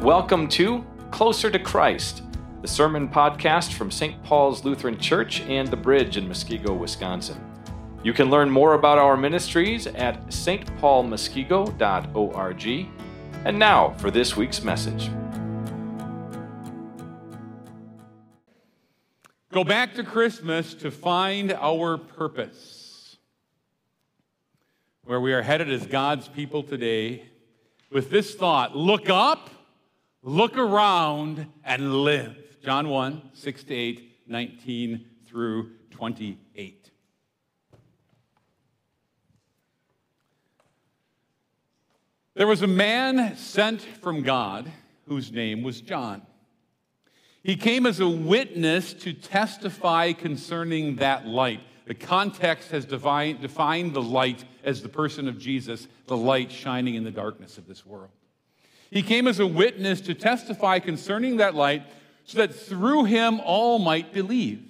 Welcome 0.00 0.48
to 0.48 0.84
Closer 1.10 1.50
to 1.50 1.58
Christ, 1.58 2.22
the 2.62 2.68
sermon 2.68 3.06
podcast 3.06 3.74
from 3.74 3.90
St. 3.90 4.24
Paul's 4.24 4.64
Lutheran 4.64 4.98
Church 4.98 5.42
and 5.42 5.68
the 5.68 5.76
Bridge 5.76 6.16
in 6.16 6.26
Muskego, 6.26 6.74
Wisconsin. 6.74 7.38
You 8.02 8.14
can 8.14 8.30
learn 8.30 8.48
more 8.48 8.72
about 8.72 8.96
our 8.96 9.14
ministries 9.14 9.86
at 9.86 10.26
stpaulmuskego.org. 10.28 12.88
And 13.44 13.58
now 13.58 13.90
for 13.98 14.10
this 14.10 14.38
week's 14.38 14.64
message. 14.64 15.10
Go 19.52 19.64
back 19.64 19.92
to 19.96 20.02
Christmas 20.02 20.72
to 20.76 20.90
find 20.90 21.52
our 21.52 21.98
purpose. 21.98 23.18
Where 25.04 25.20
we 25.20 25.34
are 25.34 25.42
headed 25.42 25.70
as 25.70 25.86
God's 25.86 26.26
people 26.26 26.62
today 26.62 27.26
with 27.92 28.08
this 28.08 28.34
thought 28.34 28.74
look 28.74 29.10
up 29.10 29.50
Look 30.22 30.58
around 30.58 31.46
and 31.64 32.02
live. 32.02 32.36
John 32.62 32.88
1, 32.88 33.30
6 33.32 33.64
to 33.64 33.74
8, 33.74 34.12
19 34.26 35.06
through 35.26 35.70
28. 35.90 36.90
There 42.34 42.46
was 42.46 42.62
a 42.62 42.66
man 42.66 43.36
sent 43.36 43.82
from 43.82 44.22
God 44.22 44.70
whose 45.06 45.32
name 45.32 45.62
was 45.62 45.80
John. 45.80 46.22
He 47.42 47.56
came 47.56 47.86
as 47.86 48.00
a 48.00 48.08
witness 48.08 48.92
to 48.94 49.14
testify 49.14 50.12
concerning 50.12 50.96
that 50.96 51.26
light. 51.26 51.60
The 51.86 51.94
context 51.94 52.70
has 52.70 52.84
defined, 52.84 53.42
the 53.42 54.02
light 54.02 54.44
as 54.62 54.82
the 54.82 54.88
person 54.88 55.28
of 55.28 55.38
Jesus, 55.38 55.88
the 56.06 56.16
light 56.16 56.52
shining 56.52 56.94
in 56.94 57.04
the 57.04 57.10
darkness 57.10 57.56
of 57.56 57.66
this 57.66 57.84
world. 57.86 58.10
He 58.90 59.02
came 59.02 59.28
as 59.28 59.38
a 59.38 59.46
witness 59.46 60.00
to 60.02 60.14
testify 60.14 60.80
concerning 60.80 61.36
that 61.36 61.54
light, 61.54 61.84
so 62.24 62.38
that 62.38 62.54
through 62.54 63.04
him 63.04 63.40
all 63.40 63.78
might 63.78 64.12
believe. 64.12 64.62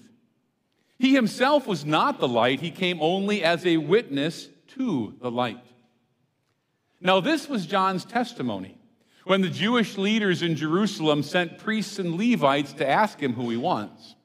He 0.98 1.14
himself 1.14 1.66
was 1.66 1.84
not 1.84 2.20
the 2.20 2.28
light, 2.28 2.60
he 2.60 2.70
came 2.70 3.00
only 3.00 3.42
as 3.42 3.64
a 3.64 3.78
witness 3.78 4.48
to 4.68 5.14
the 5.20 5.30
light. 5.30 5.64
Now, 7.00 7.20
this 7.20 7.48
was 7.48 7.66
John's 7.66 8.04
testimony 8.04 8.76
when 9.24 9.40
the 9.40 9.48
Jewish 9.48 9.96
leaders 9.96 10.42
in 10.42 10.56
Jerusalem 10.56 11.22
sent 11.22 11.58
priests 11.58 11.98
and 11.98 12.16
Levites 12.16 12.74
to 12.74 12.88
ask 12.88 13.18
him 13.18 13.32
who 13.32 13.48
he 13.48 13.56
was. 13.56 14.16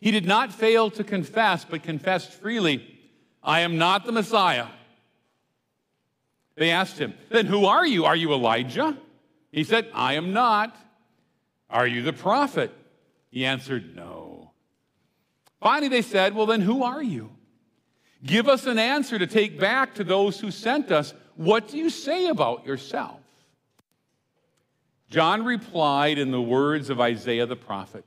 He 0.00 0.10
did 0.12 0.26
not 0.26 0.52
fail 0.52 0.90
to 0.92 1.02
confess, 1.02 1.64
but 1.64 1.82
confessed 1.82 2.32
freely, 2.32 2.98
I 3.42 3.60
am 3.60 3.78
not 3.78 4.04
the 4.04 4.12
Messiah. 4.12 4.66
They 6.56 6.70
asked 6.70 6.98
him, 6.98 7.14
Then 7.30 7.46
who 7.46 7.66
are 7.66 7.86
you? 7.86 8.04
Are 8.04 8.16
you 8.16 8.32
Elijah? 8.32 8.96
He 9.52 9.64
said, 9.64 9.88
I 9.94 10.14
am 10.14 10.32
not. 10.32 10.76
Are 11.70 11.86
you 11.86 12.02
the 12.02 12.12
prophet? 12.12 12.72
He 13.30 13.44
answered, 13.44 13.94
No. 13.94 14.52
Finally, 15.60 15.88
they 15.88 16.02
said, 16.02 16.34
Well, 16.34 16.46
then 16.46 16.62
who 16.62 16.82
are 16.82 17.02
you? 17.02 17.30
Give 18.24 18.48
us 18.48 18.66
an 18.66 18.78
answer 18.78 19.18
to 19.18 19.26
take 19.26 19.60
back 19.60 19.94
to 19.96 20.04
those 20.04 20.40
who 20.40 20.50
sent 20.50 20.90
us. 20.90 21.14
What 21.36 21.68
do 21.68 21.76
you 21.76 21.90
say 21.90 22.28
about 22.28 22.66
yourself? 22.66 23.20
John 25.10 25.44
replied 25.44 26.18
in 26.18 26.30
the 26.30 26.40
words 26.42 26.90
of 26.90 27.00
Isaiah 27.00 27.46
the 27.46 27.56
prophet 27.56 28.04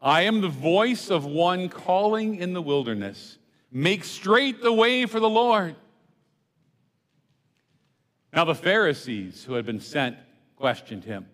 I 0.00 0.22
am 0.22 0.40
the 0.40 0.48
voice 0.48 1.10
of 1.10 1.24
one 1.24 1.68
calling 1.68 2.36
in 2.36 2.52
the 2.52 2.62
wilderness. 2.62 3.38
Make 3.72 4.04
straight 4.04 4.62
the 4.62 4.72
way 4.72 5.06
for 5.06 5.20
the 5.20 5.28
Lord. 5.28 5.74
Now, 8.36 8.44
the 8.44 8.54
Pharisees 8.54 9.44
who 9.44 9.54
had 9.54 9.64
been 9.64 9.80
sent 9.80 10.18
questioned 10.56 11.04
him. 11.04 11.26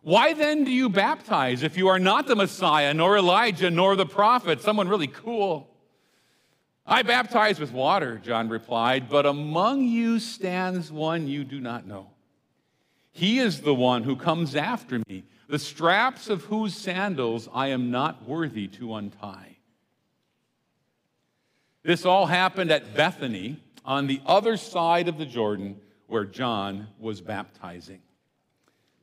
Why 0.00 0.32
then 0.32 0.64
do 0.64 0.70
you 0.70 0.88
baptize 0.88 1.62
if 1.62 1.76
you 1.76 1.88
are 1.88 1.98
not 1.98 2.26
the 2.26 2.34
Messiah, 2.34 2.94
nor 2.94 3.18
Elijah, 3.18 3.70
nor 3.70 3.96
the 3.96 4.06
prophet, 4.06 4.62
someone 4.62 4.88
really 4.88 5.08
cool? 5.08 5.68
I 6.86 7.02
baptize 7.02 7.60
with 7.60 7.70
water, 7.70 8.18
John 8.24 8.48
replied, 8.48 9.10
but 9.10 9.26
among 9.26 9.84
you 9.84 10.18
stands 10.18 10.90
one 10.90 11.28
you 11.28 11.44
do 11.44 11.60
not 11.60 11.86
know. 11.86 12.08
He 13.12 13.38
is 13.38 13.60
the 13.60 13.74
one 13.74 14.02
who 14.02 14.16
comes 14.16 14.56
after 14.56 15.02
me, 15.06 15.24
the 15.48 15.58
straps 15.58 16.30
of 16.30 16.44
whose 16.44 16.74
sandals 16.74 17.46
I 17.52 17.68
am 17.68 17.90
not 17.90 18.26
worthy 18.26 18.68
to 18.68 18.94
untie. 18.94 19.58
This 21.82 22.06
all 22.06 22.24
happened 22.24 22.70
at 22.70 22.94
Bethany 22.94 23.62
on 23.84 24.06
the 24.06 24.22
other 24.24 24.56
side 24.56 25.08
of 25.08 25.18
the 25.18 25.26
Jordan 25.26 25.78
where 26.12 26.26
John 26.26 26.88
was 26.98 27.22
baptizing. 27.22 28.02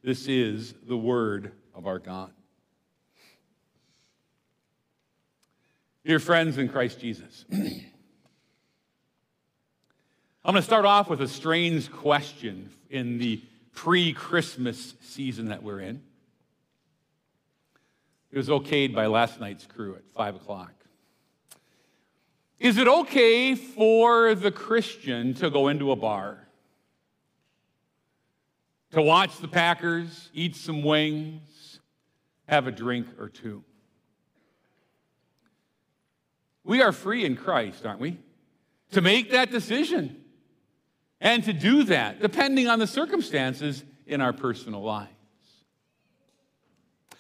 This 0.04 0.28
is 0.28 0.76
the 0.88 0.96
word 0.96 1.54
of 1.74 1.88
our 1.88 1.98
God. 1.98 2.32
Dear 6.06 6.20
friends 6.20 6.60
in 6.60 6.70
Christ 6.70 7.00
Jesus, 7.00 7.46
I'm 7.52 7.64
going 10.46 10.58
to 10.58 10.62
start 10.62 10.86
off 10.86 11.10
with 11.10 11.20
a 11.22 11.28
strange 11.28 11.92
question 11.92 12.70
in 12.92 13.18
the 13.18 13.42
pre 13.74 14.14
Christmas 14.14 14.94
season 15.02 15.48
that 15.48 15.64
we're 15.64 15.80
in. 15.80 16.04
It 18.32 18.38
was 18.38 18.50
okayed 18.50 18.94
by 18.94 19.08
last 19.08 19.40
night's 19.40 19.66
crew 19.66 19.96
at 19.96 20.04
5 20.14 20.36
o'clock. 20.36 20.74
Is 22.60 22.78
it 22.78 22.88
okay 22.88 23.56
for 23.56 24.36
the 24.36 24.52
Christian 24.52 25.34
to 25.36 25.50
go 25.50 25.70
into 25.70 25.92
a 25.92 25.96
bar? 25.96 26.46
To 28.92 29.02
watch 29.02 29.38
the 29.38 29.48
Packers, 29.48 30.30
eat 30.34 30.56
some 30.56 30.82
wings, 30.84 31.80
have 32.48 32.68
a 32.68 32.72
drink 32.72 33.08
or 33.20 33.30
two. 33.30 33.64
We 36.64 36.82
are 36.82 36.92
free 36.92 37.26
in 37.26 37.36
Christ, 37.36 37.86
aren't 37.86 38.00
we? 38.00 38.18
To 38.92 39.02
make 39.02 39.32
that 39.32 39.52
decision 39.52 40.24
and 41.22 41.44
to 41.44 41.54
do 41.54 41.84
that, 41.86 42.22
depending 42.22 42.68
on 42.68 42.80
the 42.80 42.88
circumstances 42.88 43.84
in 44.06 44.22
our 44.22 44.34
personal 44.34 44.82
lives. 44.82 45.10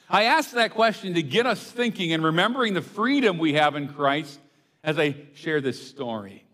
I 0.09 0.23
ask 0.23 0.51
that 0.51 0.71
question 0.71 1.13
to 1.13 1.21
get 1.21 1.45
us 1.45 1.61
thinking 1.61 2.13
and 2.13 2.23
remembering 2.23 2.73
the 2.73 2.81
freedom 2.81 3.37
we 3.37 3.53
have 3.53 3.75
in 3.75 3.87
Christ 3.87 4.39
as 4.83 4.97
I 4.97 5.15
share 5.35 5.61
this 5.61 5.87
story. 5.87 6.45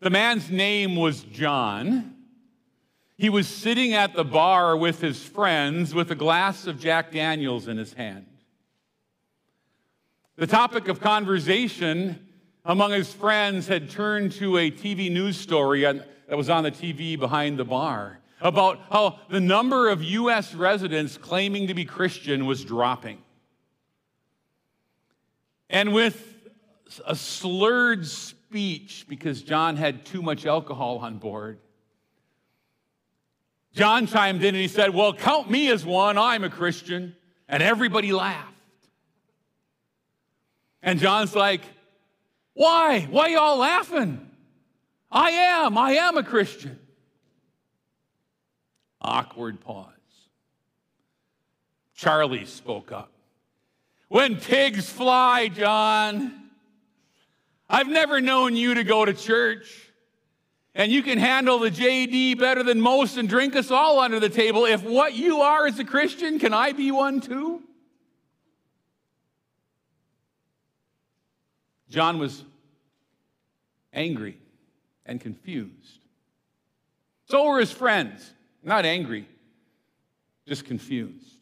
The 0.00 0.10
man's 0.10 0.50
name 0.50 0.96
was 0.96 1.22
John. 1.22 2.14
He 3.20 3.28
was 3.28 3.46
sitting 3.46 3.92
at 3.92 4.14
the 4.14 4.24
bar 4.24 4.74
with 4.74 5.02
his 5.02 5.22
friends 5.22 5.94
with 5.94 6.10
a 6.10 6.14
glass 6.14 6.66
of 6.66 6.80
Jack 6.80 7.12
Daniels 7.12 7.68
in 7.68 7.76
his 7.76 7.92
hand. 7.92 8.24
The 10.36 10.46
topic 10.46 10.88
of 10.88 11.02
conversation 11.02 12.26
among 12.64 12.92
his 12.92 13.12
friends 13.12 13.68
had 13.68 13.90
turned 13.90 14.32
to 14.32 14.56
a 14.56 14.70
TV 14.70 15.12
news 15.12 15.36
story 15.36 15.82
that 15.82 16.06
was 16.30 16.48
on 16.48 16.64
the 16.64 16.70
TV 16.70 17.18
behind 17.18 17.58
the 17.58 17.64
bar 17.66 18.20
about 18.40 18.80
how 18.90 19.18
the 19.28 19.38
number 19.38 19.90
of 19.90 20.02
U.S. 20.02 20.54
residents 20.54 21.18
claiming 21.18 21.66
to 21.66 21.74
be 21.74 21.84
Christian 21.84 22.46
was 22.46 22.64
dropping. 22.64 23.18
And 25.68 25.92
with 25.92 26.48
a 27.06 27.14
slurred 27.14 28.06
speech, 28.06 29.04
because 29.10 29.42
John 29.42 29.76
had 29.76 30.06
too 30.06 30.22
much 30.22 30.46
alcohol 30.46 31.00
on 31.02 31.18
board, 31.18 31.58
John 33.72 34.06
chimed 34.06 34.42
in 34.42 34.54
and 34.54 34.56
he 34.56 34.68
said, 34.68 34.94
Well, 34.94 35.12
count 35.14 35.50
me 35.50 35.70
as 35.70 35.84
one. 35.84 36.18
I'm 36.18 36.44
a 36.44 36.50
Christian. 36.50 37.14
And 37.48 37.62
everybody 37.62 38.12
laughed. 38.12 38.46
And 40.82 40.98
John's 40.98 41.34
like, 41.34 41.62
Why? 42.54 43.06
Why 43.10 43.28
y'all 43.28 43.58
laughing? 43.58 44.26
I 45.10 45.30
am. 45.30 45.76
I 45.76 45.92
am 45.92 46.16
a 46.16 46.22
Christian. 46.22 46.78
Awkward 49.00 49.60
pause. 49.60 49.86
Charlie 51.94 52.44
spoke 52.44 52.92
up. 52.92 53.10
When 54.08 54.36
pigs 54.36 54.90
fly, 54.90 55.48
John, 55.48 56.50
I've 57.68 57.88
never 57.88 58.20
known 58.20 58.56
you 58.56 58.74
to 58.74 58.84
go 58.84 59.04
to 59.04 59.12
church 59.12 59.89
and 60.74 60.92
you 60.92 61.02
can 61.02 61.18
handle 61.18 61.58
the 61.58 61.70
JD 61.70 62.38
better 62.38 62.62
than 62.62 62.80
most 62.80 63.16
and 63.16 63.28
drink 63.28 63.56
us 63.56 63.70
all 63.70 63.98
under 63.98 64.20
the 64.20 64.28
table. 64.28 64.64
If 64.64 64.82
what 64.82 65.14
you 65.14 65.40
are 65.40 65.66
is 65.66 65.78
a 65.78 65.84
Christian, 65.84 66.38
can 66.38 66.54
I 66.54 66.72
be 66.72 66.90
one 66.90 67.20
too? 67.20 67.62
John 71.88 72.18
was 72.18 72.44
angry 73.92 74.38
and 75.04 75.20
confused. 75.20 75.98
So 77.28 77.46
were 77.46 77.58
his 77.58 77.72
friends, 77.72 78.32
not 78.62 78.84
angry, 78.84 79.28
just 80.46 80.64
confused. 80.64 81.34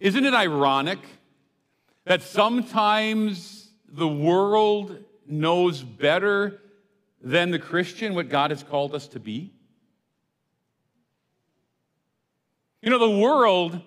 Isn't 0.00 0.24
it 0.24 0.34
ironic 0.34 1.00
that 2.04 2.22
sometimes 2.22 3.68
the 3.86 4.08
world 4.08 4.96
knows 5.26 5.82
better 5.82 6.60
than 7.20 7.50
the 7.50 7.58
Christian 7.58 8.14
what 8.14 8.28
God 8.28 8.50
has 8.50 8.62
called 8.62 8.94
us 8.94 9.08
to 9.08 9.20
be? 9.20 9.52
You 12.80 12.90
know, 12.90 12.98
the 12.98 13.18
world 13.18 13.80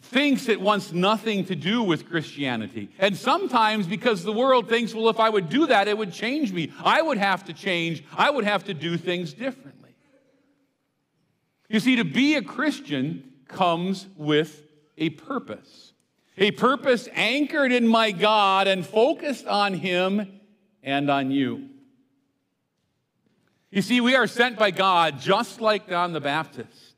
thinks 0.00 0.48
it 0.48 0.60
wants 0.60 0.92
nothing 0.92 1.44
to 1.46 1.56
do 1.56 1.82
with 1.82 2.08
Christianity. 2.08 2.90
And 2.98 3.16
sometimes 3.16 3.86
because 3.86 4.22
the 4.22 4.32
world 4.32 4.68
thinks, 4.68 4.94
well, 4.94 5.08
if 5.08 5.18
I 5.18 5.28
would 5.28 5.48
do 5.48 5.66
that, 5.66 5.88
it 5.88 5.98
would 5.98 6.12
change 6.12 6.52
me. 6.52 6.72
I 6.82 7.02
would 7.02 7.18
have 7.18 7.44
to 7.46 7.52
change, 7.52 8.04
I 8.16 8.30
would 8.30 8.44
have 8.44 8.64
to 8.64 8.74
do 8.74 8.96
things 8.96 9.32
differently. 9.32 9.94
You 11.68 11.80
see, 11.80 11.96
to 11.96 12.04
be 12.04 12.36
a 12.36 12.42
Christian 12.42 13.32
comes 13.48 14.06
with 14.16 14.62
a 14.96 15.10
purpose, 15.10 15.92
a 16.38 16.52
purpose 16.52 17.08
anchored 17.12 17.72
in 17.72 17.88
my 17.88 18.12
God 18.12 18.68
and 18.68 18.86
focused 18.86 19.46
on 19.46 19.74
Him 19.74 20.40
and 20.82 21.10
on 21.10 21.32
you. 21.32 21.70
You 23.70 23.82
see, 23.82 24.00
we 24.00 24.14
are 24.14 24.26
sent 24.26 24.58
by 24.58 24.70
God, 24.70 25.20
just 25.20 25.60
like 25.60 25.88
John 25.88 26.12
the 26.12 26.20
Baptist, 26.20 26.94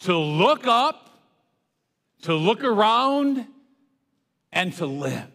to 0.00 0.16
look 0.16 0.66
up 0.66 1.06
to 2.22 2.34
look 2.34 2.64
around 2.64 3.46
and 4.52 4.72
to 4.74 4.86
live. 4.86 5.30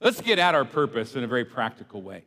Let's 0.00 0.20
get 0.20 0.38
at 0.38 0.54
our 0.54 0.64
purpose 0.64 1.16
in 1.16 1.24
a 1.24 1.26
very 1.26 1.44
practical 1.44 2.02
way. 2.02 2.22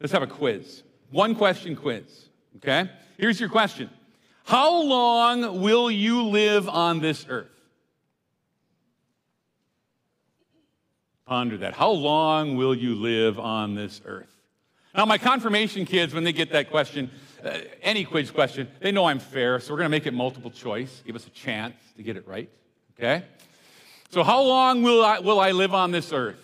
Let's 0.00 0.12
have 0.12 0.22
a 0.22 0.26
quiz. 0.26 0.84
One 1.10 1.34
question 1.34 1.76
quiz, 1.76 2.28
okay? 2.56 2.88
Here's 3.18 3.40
your 3.40 3.48
question 3.48 3.90
How 4.46 4.80
long 4.80 5.60
will 5.60 5.90
you 5.90 6.22
live 6.22 6.68
on 6.68 7.00
this 7.00 7.26
earth? 7.28 7.50
Ponder 11.26 11.56
that. 11.58 11.74
How 11.74 11.90
long 11.90 12.56
will 12.56 12.72
you 12.72 12.94
live 12.94 13.40
on 13.40 13.74
this 13.74 14.00
earth? 14.04 14.30
Now, 14.94 15.04
my 15.04 15.18
confirmation 15.18 15.84
kids, 15.84 16.14
when 16.14 16.22
they 16.22 16.32
get 16.32 16.52
that 16.52 16.70
question, 16.70 17.10
uh, 17.44 17.58
any 17.82 18.04
quiz 18.04 18.30
question, 18.30 18.68
they 18.78 18.92
know 18.92 19.06
I'm 19.06 19.18
fair, 19.18 19.58
so 19.58 19.72
we're 19.72 19.78
going 19.78 19.86
to 19.86 19.96
make 19.96 20.06
it 20.06 20.14
multiple 20.14 20.52
choice, 20.52 21.02
give 21.04 21.16
us 21.16 21.26
a 21.26 21.30
chance 21.30 21.74
to 21.96 22.04
get 22.04 22.16
it 22.16 22.28
right. 22.28 22.48
Okay? 22.96 23.24
So, 24.10 24.22
how 24.22 24.42
long 24.42 24.84
will 24.84 25.04
I, 25.04 25.18
will 25.18 25.40
I 25.40 25.50
live 25.50 25.74
on 25.74 25.90
this 25.90 26.12
earth? 26.12 26.38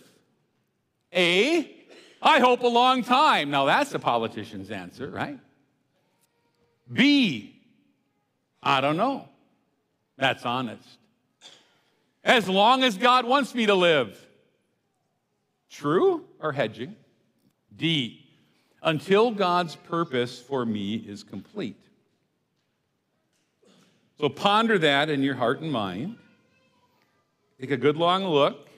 A, 1.15 1.71
I 2.21 2.41
hope 2.41 2.63
a 2.63 2.67
long 2.67 3.05
time. 3.05 3.53
Now, 3.53 3.65
that's 3.67 3.95
a 3.95 4.01
politician's 4.01 4.73
answer, 4.73 5.09
right? 5.09 5.39
B, 6.93 7.52
I 8.63 8.81
don't 8.81 8.97
know. 8.97 9.29
That's 10.17 10.45
honest. 10.47 10.89
As 12.25 12.49
long 12.49 12.85
as 12.85 12.97
God 12.97 13.25
wants 13.25 13.55
me 13.55 13.67
to 13.67 13.75
live. 13.75 14.19
True 15.71 16.25
or 16.39 16.53
hedging? 16.53 16.95
D, 17.75 18.25
until 18.83 19.31
God's 19.31 19.75
purpose 19.75 20.39
for 20.39 20.65
me 20.67 20.97
is 20.97 21.25
complete. 21.25 21.79
So 24.21 24.29
ponder 24.29 24.79
that 24.79 25.09
in 25.09 25.23
your 25.23 25.35
heart 25.35 25.61
and 25.61 25.73
mind. 25.73 26.17
Take 27.61 27.71
a 27.71 27.77
good 27.77 27.97
long 27.97 28.25
look. 28.25 28.69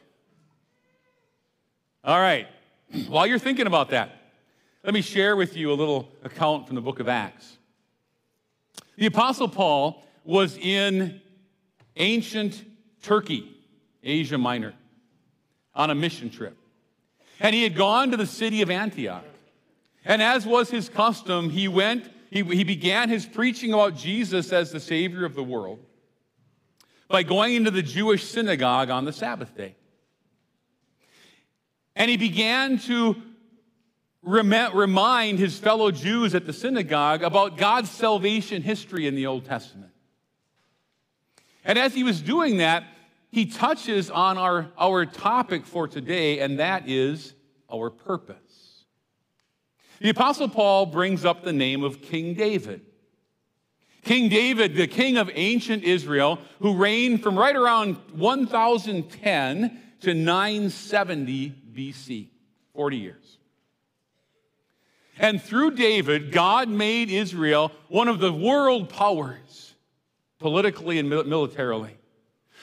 All 2.04 2.20
right, 2.20 2.46
while 3.08 3.26
you're 3.26 3.38
thinking 3.38 3.66
about 3.66 3.90
that, 3.90 4.10
let 4.84 4.94
me 4.94 5.00
share 5.00 5.36
with 5.36 5.56
you 5.56 5.72
a 5.72 5.74
little 5.74 6.08
account 6.22 6.66
from 6.66 6.76
the 6.76 6.82
book 6.82 7.00
of 7.00 7.08
Acts. 7.08 7.58
The 8.96 9.06
Apostle 9.06 9.48
Paul 9.48 10.02
was 10.24 10.56
in 10.56 11.20
ancient 11.96 12.64
Turkey, 13.02 13.50
Asia 14.02 14.38
Minor, 14.38 14.74
on 15.74 15.90
a 15.90 15.94
mission 15.94 16.30
trip. 16.30 16.56
And 17.40 17.54
he 17.54 17.62
had 17.62 17.74
gone 17.74 18.10
to 18.12 18.16
the 18.16 18.26
city 18.26 18.62
of 18.62 18.70
Antioch. 18.70 19.24
And 20.04 20.22
as 20.22 20.46
was 20.46 20.70
his 20.70 20.88
custom, 20.88 21.50
he 21.50 21.66
went, 21.66 22.10
he, 22.30 22.42
he 22.42 22.64
began 22.64 23.08
his 23.08 23.26
preaching 23.26 23.72
about 23.72 23.96
Jesus 23.96 24.52
as 24.52 24.70
the 24.70 24.80
Savior 24.80 25.24
of 25.24 25.34
the 25.34 25.42
world 25.42 25.80
by 27.08 27.22
going 27.22 27.54
into 27.54 27.70
the 27.70 27.82
Jewish 27.82 28.24
synagogue 28.24 28.90
on 28.90 29.04
the 29.04 29.12
Sabbath 29.12 29.56
day. 29.56 29.76
And 31.96 32.10
he 32.10 32.16
began 32.16 32.78
to 32.80 33.16
remind 34.24 35.38
his 35.38 35.58
fellow 35.58 35.90
Jews 35.90 36.34
at 36.34 36.46
the 36.46 36.52
synagogue 36.52 37.22
about 37.22 37.56
God's 37.56 37.90
salvation 37.90 38.62
history 38.62 39.06
in 39.06 39.14
the 39.14 39.26
Old 39.26 39.44
Testament. 39.44 39.92
And 41.64 41.78
as 41.78 41.94
he 41.94 42.02
was 42.02 42.20
doing 42.20 42.58
that, 42.58 42.84
he 43.30 43.46
touches 43.46 44.10
on 44.10 44.38
our, 44.38 44.68
our 44.78 45.06
topic 45.06 45.66
for 45.66 45.88
today, 45.88 46.40
and 46.40 46.58
that 46.58 46.88
is 46.88 47.34
our 47.72 47.90
purpose. 47.90 48.84
The 50.00 50.10
Apostle 50.10 50.48
Paul 50.48 50.86
brings 50.86 51.24
up 51.24 51.42
the 51.42 51.52
name 51.52 51.82
of 51.82 52.02
King 52.02 52.34
David. 52.34 52.82
King 54.02 54.28
David, 54.28 54.76
the 54.76 54.86
king 54.86 55.16
of 55.16 55.30
ancient 55.32 55.82
Israel, 55.82 56.38
who 56.60 56.76
reigned 56.76 57.22
from 57.22 57.38
right 57.38 57.56
around 57.56 57.96
1010 58.12 59.80
to 60.00 60.14
970 60.14 61.54
BC, 61.74 62.28
40 62.74 62.96
years. 62.98 63.38
And 65.18 65.40
through 65.40 65.72
David, 65.72 66.32
God 66.32 66.68
made 66.68 67.08
Israel 67.10 67.70
one 67.88 68.08
of 68.08 68.18
the 68.18 68.32
world 68.32 68.88
powers, 68.88 69.74
politically 70.38 70.98
and 70.98 71.08
militarily. 71.08 71.96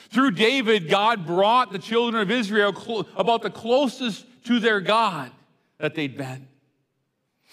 Through 0.09 0.31
David, 0.31 0.89
God 0.89 1.25
brought 1.25 1.71
the 1.71 1.79
children 1.79 2.21
of 2.21 2.29
Israel 2.29 3.07
about 3.15 3.41
the 3.41 3.49
closest 3.49 4.25
to 4.45 4.59
their 4.59 4.81
God 4.81 5.31
that 5.77 5.95
they'd 5.95 6.17
been. 6.17 6.47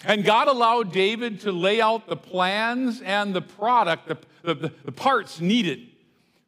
And 0.03 0.23
God 0.23 0.47
allowed 0.47 0.91
David 0.91 1.41
to 1.41 1.51
lay 1.51 1.81
out 1.81 2.07
the 2.07 2.15
plans 2.15 3.01
and 3.01 3.33
the 3.33 3.41
product, 3.41 4.07
the, 4.07 4.53
the, 4.53 4.71
the, 4.85 4.91
parts 4.91 5.41
needed 5.41 5.87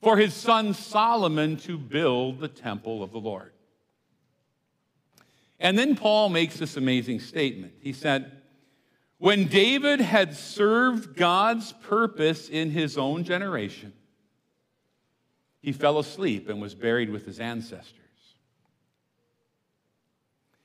for 0.01 0.17
his 0.17 0.33
son 0.33 0.73
Solomon 0.73 1.57
to 1.57 1.77
build 1.77 2.39
the 2.39 2.47
temple 2.47 3.03
of 3.03 3.11
the 3.11 3.19
Lord. 3.19 3.51
And 5.59 5.77
then 5.77 5.95
Paul 5.95 6.29
makes 6.29 6.57
this 6.57 6.77
amazing 6.77 7.19
statement. 7.19 7.73
He 7.81 7.93
said, 7.93 8.40
When 9.21 9.45
David 9.45 10.01
had 10.01 10.35
served 10.35 11.15
God's 11.15 11.73
purpose 11.73 12.49
in 12.49 12.71
his 12.71 12.97
own 12.97 13.23
generation, 13.23 13.93
he 15.61 15.73
fell 15.73 15.99
asleep 15.99 16.49
and 16.49 16.59
was 16.59 16.73
buried 16.73 17.11
with 17.11 17.27
his 17.27 17.39
ancestors. 17.39 17.99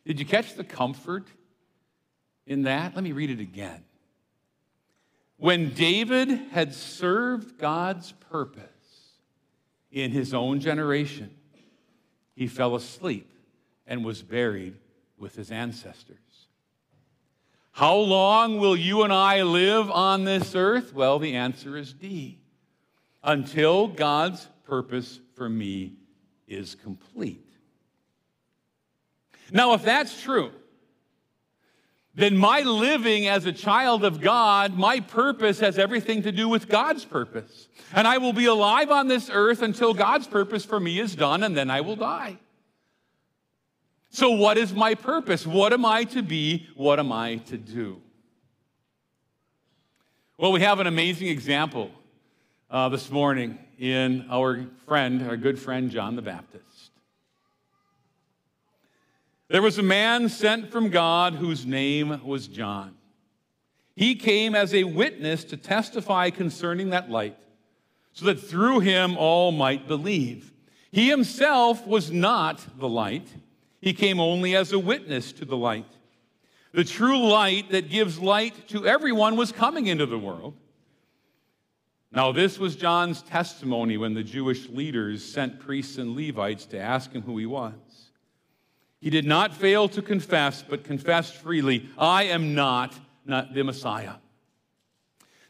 Did 0.07 0.19
you 0.19 0.25
catch 0.25 0.55
the 0.55 0.65
comfort 0.65 1.27
in 2.47 2.63
that? 2.63 2.95
Let 2.95 3.05
me 3.05 3.13
read 3.13 3.29
it 3.29 3.41
again. 3.41 3.85
When 5.37 5.75
David 5.75 6.31
had 6.31 6.73
served 6.73 7.59
God's 7.59 8.13
purpose 8.31 8.65
in 9.93 10.13
his 10.13 10.33
own 10.33 10.61
generation, 10.61 11.29
he 12.35 12.47
fell 12.47 12.75
asleep 12.75 13.31
and 13.87 14.03
was 14.03 14.23
buried 14.23 14.79
with 15.19 15.37
his 15.37 15.51
ancestors. 15.51 16.26
How 17.77 17.97
long 17.97 18.59
will 18.59 18.75
you 18.75 19.03
and 19.03 19.13
I 19.13 19.43
live 19.43 19.91
on 19.91 20.25
this 20.25 20.55
earth? 20.55 20.95
Well, 20.95 21.19
the 21.19 21.37
answer 21.37 21.77
is 21.77 21.93
D. 21.93 22.39
Until 23.23 23.87
God's 23.87 24.49
purpose 24.65 25.21
for 25.35 25.47
me 25.47 25.93
is 26.49 26.75
complete. 26.75 27.53
Now, 29.53 29.75
if 29.75 29.83
that's 29.83 30.23
true, 30.23 30.53
then 32.15 32.35
my 32.35 32.63
living 32.63 33.29
as 33.29 33.45
a 33.45 33.53
child 33.53 34.07
of 34.07 34.23
God, 34.23 34.79
my 34.79 35.01
purpose 35.01 35.61
has 35.61 35.79
everything 35.79 36.23
to 36.23 36.33
do 36.33 36.49
with 36.49 36.69
God's 36.69 37.05
purpose. 37.05 37.69
And 37.93 38.09
I 38.09 38.17
will 38.17 38.33
be 38.33 38.47
alive 38.47 38.91
on 38.91 39.09
this 39.09 39.29
earth 39.31 39.61
until 39.61 39.93
God's 39.93 40.27
purpose 40.27 40.65
for 40.65 40.81
me 40.81 40.99
is 40.99 41.15
done, 41.15 41.43
and 41.43 41.55
then 41.55 41.71
I 41.71 41.83
will 41.83 41.97
die. 41.97 42.39
So, 44.17 44.31
what 44.31 44.57
is 44.57 44.73
my 44.73 44.95
purpose? 44.95 45.47
What 45.47 45.75
am 45.75 45.85
I 45.85 46.05
to 46.05 46.23
be? 46.23 46.67
What 46.75 46.99
am 46.99 47.13
I 47.13 47.37
to 47.49 47.59
do? 47.59 48.01
Well, 50.39 50.53
we 50.53 50.63
have 50.63 50.81
an 50.81 50.87
amazing 50.87 51.29
example 51.29 51.91
uh, 52.71 52.89
this 52.89 53.11
morning 53.11 53.59
in 53.79 54.25
our 54.31 54.65
friend, 54.87 55.21
our 55.29 55.37
good 55.37 55.59
friend, 55.59 55.91
John 55.91 56.17
the 56.17 56.23
Baptist. 56.23 56.93
There 59.49 59.61
was 59.61 59.77
a 59.77 59.83
man 59.83 60.31
sent 60.31 60.73
from 60.73 60.89
God 60.89 61.35
whose 61.35 61.67
name 61.67 62.25
was 62.25 62.49
John. 62.49 62.95
He 63.97 64.15
came 64.15 64.55
as 64.55 64.73
a 64.73 64.85
witness 64.85 65.45
to 65.45 65.59
testify 65.59 66.31
concerning 66.31 66.89
that 66.89 67.11
light, 67.11 67.37
so 68.15 68.25
that 68.25 68.41
through 68.41 68.81
him 68.81 69.19
all 69.19 69.53
might 69.53 69.87
believe. 69.87 70.55
He 70.91 71.11
himself 71.11 71.87
was 71.87 72.11
not 72.11 72.65
the 72.79 72.89
light, 72.89 73.29
he 73.81 73.93
came 73.93 74.21
only 74.21 74.57
as 74.57 74.73
a 74.73 74.79
witness 74.79 75.33
to 75.33 75.45
the 75.45 75.57
light. 75.57 75.87
The 76.73 76.85
true 76.85 77.27
light 77.29 77.71
that 77.71 77.89
gives 77.89 78.19
light 78.19 78.69
to 78.69 78.87
everyone 78.87 79.37
was 79.37 79.53
coming 79.53 79.87
into 79.87 80.07
the 80.07 80.19
world. 80.19 80.55
Now, 82.13 82.33
this 82.33 82.59
was 82.59 82.77
John's 82.77 83.23
testimony 83.23 83.97
when 83.97 84.15
the 84.15 84.23
Jewish 84.23 84.69
leaders 84.69 85.25
sent 85.25 85.61
priests 85.61 85.99
and 85.99 86.17
Levites 86.17 86.67
to 86.67 86.79
ask 86.79 87.13
him 87.13 87.23
who 87.23 87.37
he 87.39 87.47
was. 87.47 87.73
He 89.01 89.11
did 89.11 89.27
not 89.27 89.55
fail 89.55 89.89
to 89.91 90.03
confess, 90.03 90.63
but 90.63 90.85
confessed 90.85 91.35
freely, 91.35 91.89
I 91.99 92.25
am 92.25 92.55
not, 92.55 92.95
not 93.25 93.55
the 93.55 93.65
Messiah. 93.65 94.15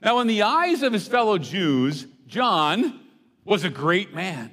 Now, 0.02 0.21
in 0.21 0.26
the 0.26 0.42
eyes 0.42 0.83
of 0.83 0.92
his 0.92 1.09
fellow 1.09 1.38
Jews, 1.38 2.06
John 2.26 3.00
was 3.45 3.64
a 3.64 3.71
great 3.71 4.14
man. 4.14 4.52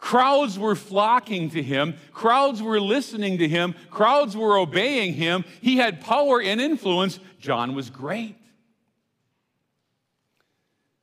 Crowds 0.00 0.58
were 0.58 0.74
flocking 0.74 1.50
to 1.50 1.62
him. 1.62 1.94
Crowds 2.12 2.62
were 2.62 2.80
listening 2.80 3.38
to 3.38 3.46
him. 3.46 3.74
Crowds 3.90 4.34
were 4.34 4.58
obeying 4.58 5.12
him. 5.12 5.44
He 5.60 5.76
had 5.76 6.00
power 6.00 6.40
and 6.40 6.60
influence. 6.60 7.20
John 7.38 7.74
was 7.74 7.90
great. 7.90 8.36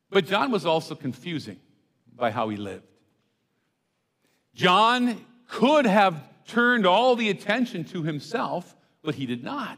But 0.09 0.25
John 0.25 0.51
was 0.51 0.65
also 0.65 0.95
confusing 0.95 1.59
by 2.15 2.31
how 2.31 2.49
he 2.49 2.57
lived. 2.57 2.87
John 4.55 5.23
could 5.47 5.85
have 5.85 6.19
turned 6.47 6.87
all 6.87 7.15
the 7.15 7.29
attention 7.29 7.83
to 7.85 8.01
himself, 8.01 8.75
but 9.03 9.13
he 9.13 9.27
did 9.27 9.43
not. 9.43 9.77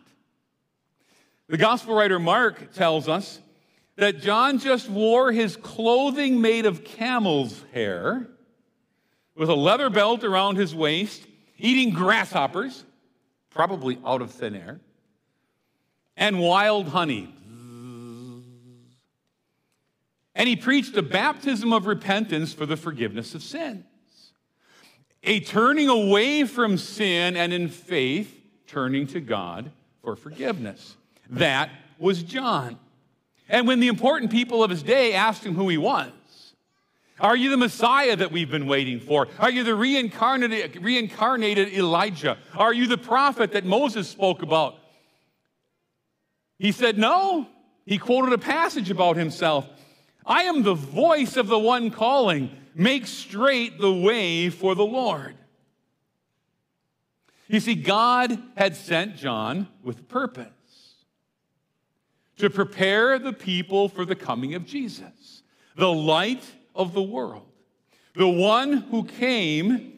The 1.50 1.58
gospel 1.58 1.94
writer 1.94 2.20
Mark 2.20 2.74
tells 2.74 3.10
us 3.10 3.40
that 3.98 4.22
John 4.22 4.60
just 4.60 4.90
wore 4.90 5.34
his 5.34 5.58
clothing 5.58 6.40
made 6.40 6.66
of 6.66 6.86
camel's 6.86 7.66
hair 7.74 8.30
with 9.40 9.50
a 9.50 9.56
leather 9.56 9.90
belt 9.90 10.26
around 10.26 10.58
his 10.58 10.76
waist, 10.76 11.26
eating 11.58 11.92
grasshoppers, 11.92 12.84
probably 13.50 13.98
out 14.06 14.22
of 14.22 14.32
thin 14.32 14.54
air, 14.54 14.82
and 16.18 16.42
wild 16.42 16.90
honey. 16.90 17.34
And 20.36 20.48
he 20.48 20.58
preached 20.58 20.96
a 20.98 21.02
baptism 21.02 21.72
of 21.72 21.86
repentance 21.86 22.54
for 22.54 22.66
the 22.66 22.76
forgiveness 22.76 23.34
of 23.34 23.42
sins. 23.42 23.86
A 25.24 25.40
turning 25.40 25.88
away 25.88 26.44
from 26.44 26.78
sin 26.78 27.38
and 27.38 27.54
in 27.54 27.70
faith, 27.70 28.42
turning 28.68 29.08
to 29.08 29.22
God 29.22 29.72
for 30.02 30.18
forgiveness. 30.18 30.98
That 31.30 31.70
was 31.98 32.24
John. 32.24 32.78
And 33.48 33.66
when 33.68 33.80
the 33.80 33.88
important 33.88 34.32
people 34.32 34.66
of 34.66 34.70
his 34.70 34.84
day 34.84 35.14
asked 35.14 35.46
him 35.46 35.56
who 35.56 35.70
he 35.70 35.78
was, 35.78 36.12
are 37.20 37.36
you 37.36 37.50
the 37.50 37.58
Messiah 37.58 38.16
that 38.16 38.32
we've 38.32 38.50
been 38.50 38.68
waiting 38.68 39.00
for? 39.00 39.28
Are 39.40 39.52
you 39.52 39.64
the 39.64 39.76
reincarnated, 39.76 40.82
reincarnated 40.82 41.74
Elijah? 41.74 42.38
Are 42.56 42.74
you 42.74 42.88
the 42.88 42.98
prophet 42.98 43.52
that 43.52 43.66
Moses 43.66 44.08
spoke 44.08 44.42
about? 44.42 44.76
He 46.58 46.72
said, 46.72 46.98
No. 46.98 47.48
He 47.86 47.98
quoted 47.98 48.34
a 48.34 48.38
passage 48.38 48.92
about 48.92 49.18
himself 49.18 49.68
I 50.26 50.44
am 50.44 50.62
the 50.62 50.76
voice 50.76 51.38
of 51.38 51.48
the 51.48 51.58
one 51.58 51.90
calling, 51.90 52.52
make 52.76 53.08
straight 53.08 53.80
the 53.80 53.92
way 53.92 54.50
for 54.50 54.76
the 54.76 54.86
Lord. 54.86 55.36
You 57.48 57.60
see, 57.60 57.74
God 57.74 58.38
had 58.56 58.76
sent 58.76 59.16
John 59.16 59.68
with 59.84 60.08
purpose 60.08 60.48
to 62.38 62.50
prepare 62.52 63.18
the 63.18 63.34
people 63.34 63.90
for 63.90 64.06
the 64.06 64.16
coming 64.16 64.54
of 64.54 64.66
Jesus, 64.66 65.42
the 65.76 65.92
light 65.92 66.44
of 66.80 66.94
the 66.94 67.02
world. 67.04 67.46
The 68.16 68.28
one 68.28 68.74
who 68.74 69.04
came 69.04 69.98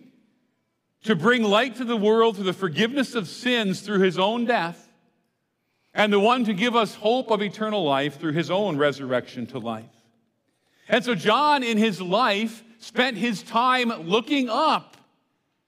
to 1.03 1.15
bring 1.15 1.43
light 1.43 1.75
to 1.77 1.85
the 1.85 1.95
world 1.95 2.35
through 2.35 2.45
the 2.45 2.53
forgiveness 2.53 3.15
of 3.15 3.27
sins 3.27 3.81
through 3.81 4.01
his 4.01 4.19
own 4.19 4.45
death, 4.45 4.89
and 5.93 6.11
the 6.11 6.19
one 6.19 6.43
to 6.45 6.53
give 6.53 6.75
us 6.75 6.95
hope 6.95 7.31
of 7.31 7.41
eternal 7.41 7.83
life 7.83 8.19
through 8.19 8.33
his 8.33 8.51
own 8.51 8.77
resurrection 8.77 9.45
to 9.47 9.59
life. 9.59 9.85
And 10.89 11.05
so, 11.05 11.15
John, 11.15 11.63
in 11.63 11.77
his 11.77 12.01
life, 12.01 12.63
spent 12.79 13.17
his 13.17 13.43
time 13.43 13.89
looking 14.07 14.50
up 14.50 14.97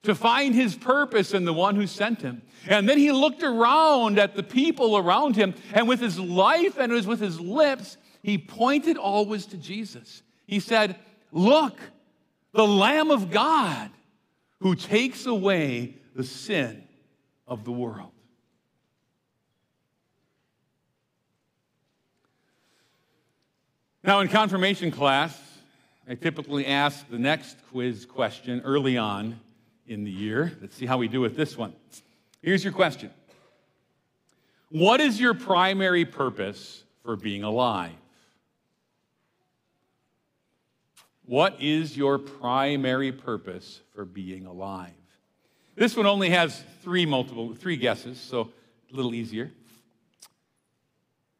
to 0.04 0.16
find 0.16 0.54
his 0.54 0.76
purpose 0.76 1.34
in 1.34 1.46
the 1.46 1.54
one 1.54 1.76
who 1.76 1.88
sent 1.88 2.22
him. 2.22 2.42
And 2.68 2.90
then 2.90 2.98
he 2.98 3.12
looked 3.12 3.44
around 3.44 4.20
at 4.20 4.36
the 4.36 4.44
people 4.44 4.98
around 4.98 5.36
him, 5.36 5.54
and 5.74 5.88
with 5.88 6.00
his 6.00 6.20
life 6.20 6.78
and 6.78 6.92
it 6.92 6.96
was 6.96 7.08
with 7.08 7.20
his 7.20 7.40
lips, 7.40 7.98
he 8.22 8.38
pointed 8.38 8.98
always 8.98 9.46
to 9.48 9.58
Jesus. 9.58 10.23
He 10.46 10.60
said, 10.60 10.98
Look, 11.32 11.80
the 12.52 12.68
Lamb 12.68 13.12
of 13.12 13.32
God 13.32 13.90
who 14.60 14.76
takes 14.76 15.26
away 15.26 15.96
the 16.16 16.24
sin 16.24 16.84
of 17.48 17.66
the 17.66 17.72
world. 17.72 18.12
Now, 24.04 24.20
in 24.20 24.28
confirmation 24.28 24.92
class, 24.92 25.40
I 26.08 26.16
typically 26.16 26.66
ask 26.66 27.10
the 27.10 27.18
next 27.18 27.58
quiz 27.72 28.06
question 28.06 28.62
early 28.66 28.98
on 28.98 29.40
in 29.88 30.04
the 30.04 30.12
year. 30.12 30.58
Let's 30.62 30.76
see 30.76 30.86
how 30.86 30.98
we 30.98 31.08
do 31.08 31.22
with 31.22 31.38
this 31.38 31.58
one. 31.58 31.74
Here's 32.42 32.64
your 32.64 32.74
question 32.74 33.12
What 34.70 35.00
is 35.00 35.20
your 35.20 35.34
primary 35.34 36.06
purpose 36.06 36.84
for 37.04 37.16
being 37.16 37.44
alive? 37.44 37.94
What 41.26 41.62
is 41.62 41.96
your 41.96 42.18
primary 42.18 43.12
purpose 43.12 43.82
for 43.96 44.06
being 44.06 44.46
alive? 44.46 44.92
This 45.76 45.96
one 45.96 46.06
only 46.06 46.30
has 46.30 46.64
three 46.84 47.06
multiple 47.06 47.56
three 47.56 47.78
guesses, 47.78 48.20
so 48.20 48.52
a 48.92 48.96
little 48.96 49.16
easier. 49.16 49.52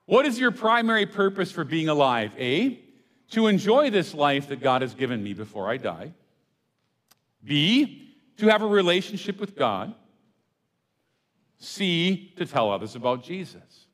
What 0.06 0.26
is 0.26 0.40
your 0.40 0.52
primary 0.52 1.06
purpose 1.06 1.52
for 1.52 1.64
being 1.64 1.90
alive? 1.90 2.34
A, 2.38 2.80
to 3.32 3.48
enjoy 3.48 3.90
this 3.90 4.14
life 4.14 4.48
that 4.50 4.62
God 4.62 4.82
has 4.82 4.94
given 4.94 5.24
me 5.24 5.34
before 5.34 5.70
I 5.70 5.78
die. 5.78 6.14
B, 7.44 8.16
to 8.38 8.48
have 8.48 8.62
a 8.62 8.68
relationship 8.68 9.40
with 9.40 9.56
God. 9.56 9.94
C, 11.60 12.34
to 12.38 12.46
tell 12.46 12.72
others 12.72 12.96
about 12.96 13.24
Jesus. 13.24 13.88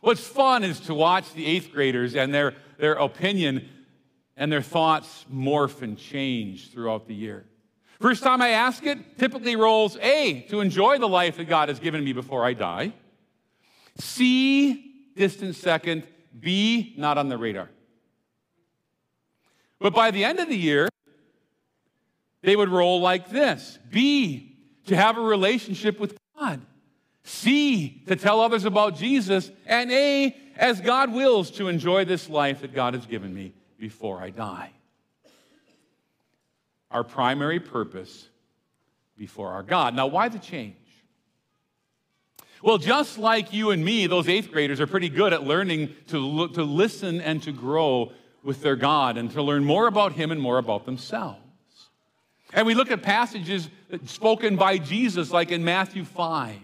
What's 0.00 0.26
fun 0.26 0.62
is 0.62 0.80
to 0.80 0.94
watch 0.94 1.32
the 1.32 1.44
eighth 1.44 1.72
graders 1.72 2.14
and 2.14 2.32
their, 2.32 2.54
their 2.78 2.94
opinion 2.94 3.68
and 4.36 4.52
their 4.52 4.62
thoughts 4.62 5.24
morph 5.32 5.82
and 5.82 5.98
change 5.98 6.70
throughout 6.70 7.06
the 7.06 7.14
year. 7.14 7.46
First 8.00 8.22
time 8.22 8.42
I 8.42 8.50
ask 8.50 8.84
it, 8.84 9.18
typically 9.18 9.56
rolls 9.56 9.96
A, 9.96 10.42
to 10.50 10.60
enjoy 10.60 10.98
the 10.98 11.08
life 11.08 11.38
that 11.38 11.48
God 11.48 11.70
has 11.70 11.80
given 11.80 12.04
me 12.04 12.12
before 12.12 12.44
I 12.44 12.52
die. 12.52 12.92
C, 13.96 15.12
distant 15.16 15.56
second. 15.56 16.06
B, 16.38 16.94
not 16.98 17.16
on 17.16 17.30
the 17.30 17.38
radar. 17.38 17.70
But 19.78 19.94
by 19.94 20.10
the 20.10 20.24
end 20.24 20.38
of 20.38 20.48
the 20.48 20.56
year, 20.56 20.90
they 22.42 22.54
would 22.54 22.68
roll 22.68 23.00
like 23.00 23.30
this 23.30 23.78
B, 23.90 24.58
to 24.86 24.96
have 24.96 25.16
a 25.16 25.22
relationship 25.22 25.98
with 25.98 26.18
God. 26.38 26.60
C, 27.24 28.02
to 28.06 28.14
tell 28.16 28.40
others 28.40 28.66
about 28.66 28.96
Jesus. 28.96 29.50
And 29.64 29.90
A, 29.90 30.36
as 30.56 30.80
God 30.82 31.12
wills, 31.12 31.50
to 31.52 31.68
enjoy 31.68 32.04
this 32.04 32.28
life 32.28 32.60
that 32.60 32.74
God 32.74 32.92
has 32.92 33.06
given 33.06 33.34
me 33.34 33.54
before 33.78 34.20
I 34.20 34.30
die. 34.30 34.70
Our 36.90 37.04
primary 37.04 37.60
purpose 37.60 38.28
before 39.16 39.50
our 39.50 39.62
God. 39.62 39.94
Now, 39.94 40.06
why 40.06 40.28
the 40.28 40.38
change? 40.38 40.76
Well, 42.62 42.78
just 42.78 43.18
like 43.18 43.52
you 43.52 43.70
and 43.70 43.84
me, 43.84 44.06
those 44.06 44.28
eighth 44.28 44.50
graders 44.50 44.80
are 44.80 44.86
pretty 44.86 45.08
good 45.08 45.32
at 45.32 45.44
learning 45.44 45.94
to, 46.08 46.18
look, 46.18 46.54
to 46.54 46.62
listen 46.62 47.20
and 47.20 47.42
to 47.42 47.52
grow 47.52 48.12
with 48.42 48.62
their 48.62 48.76
God 48.76 49.18
and 49.18 49.30
to 49.32 49.42
learn 49.42 49.64
more 49.64 49.86
about 49.86 50.12
Him 50.12 50.30
and 50.30 50.40
more 50.40 50.58
about 50.58 50.86
themselves. 50.86 51.40
And 52.52 52.66
we 52.66 52.74
look 52.74 52.90
at 52.90 53.02
passages 53.02 53.68
spoken 54.06 54.56
by 54.56 54.78
Jesus, 54.78 55.30
like 55.30 55.50
in 55.50 55.64
Matthew 55.64 56.04
5, 56.04 56.56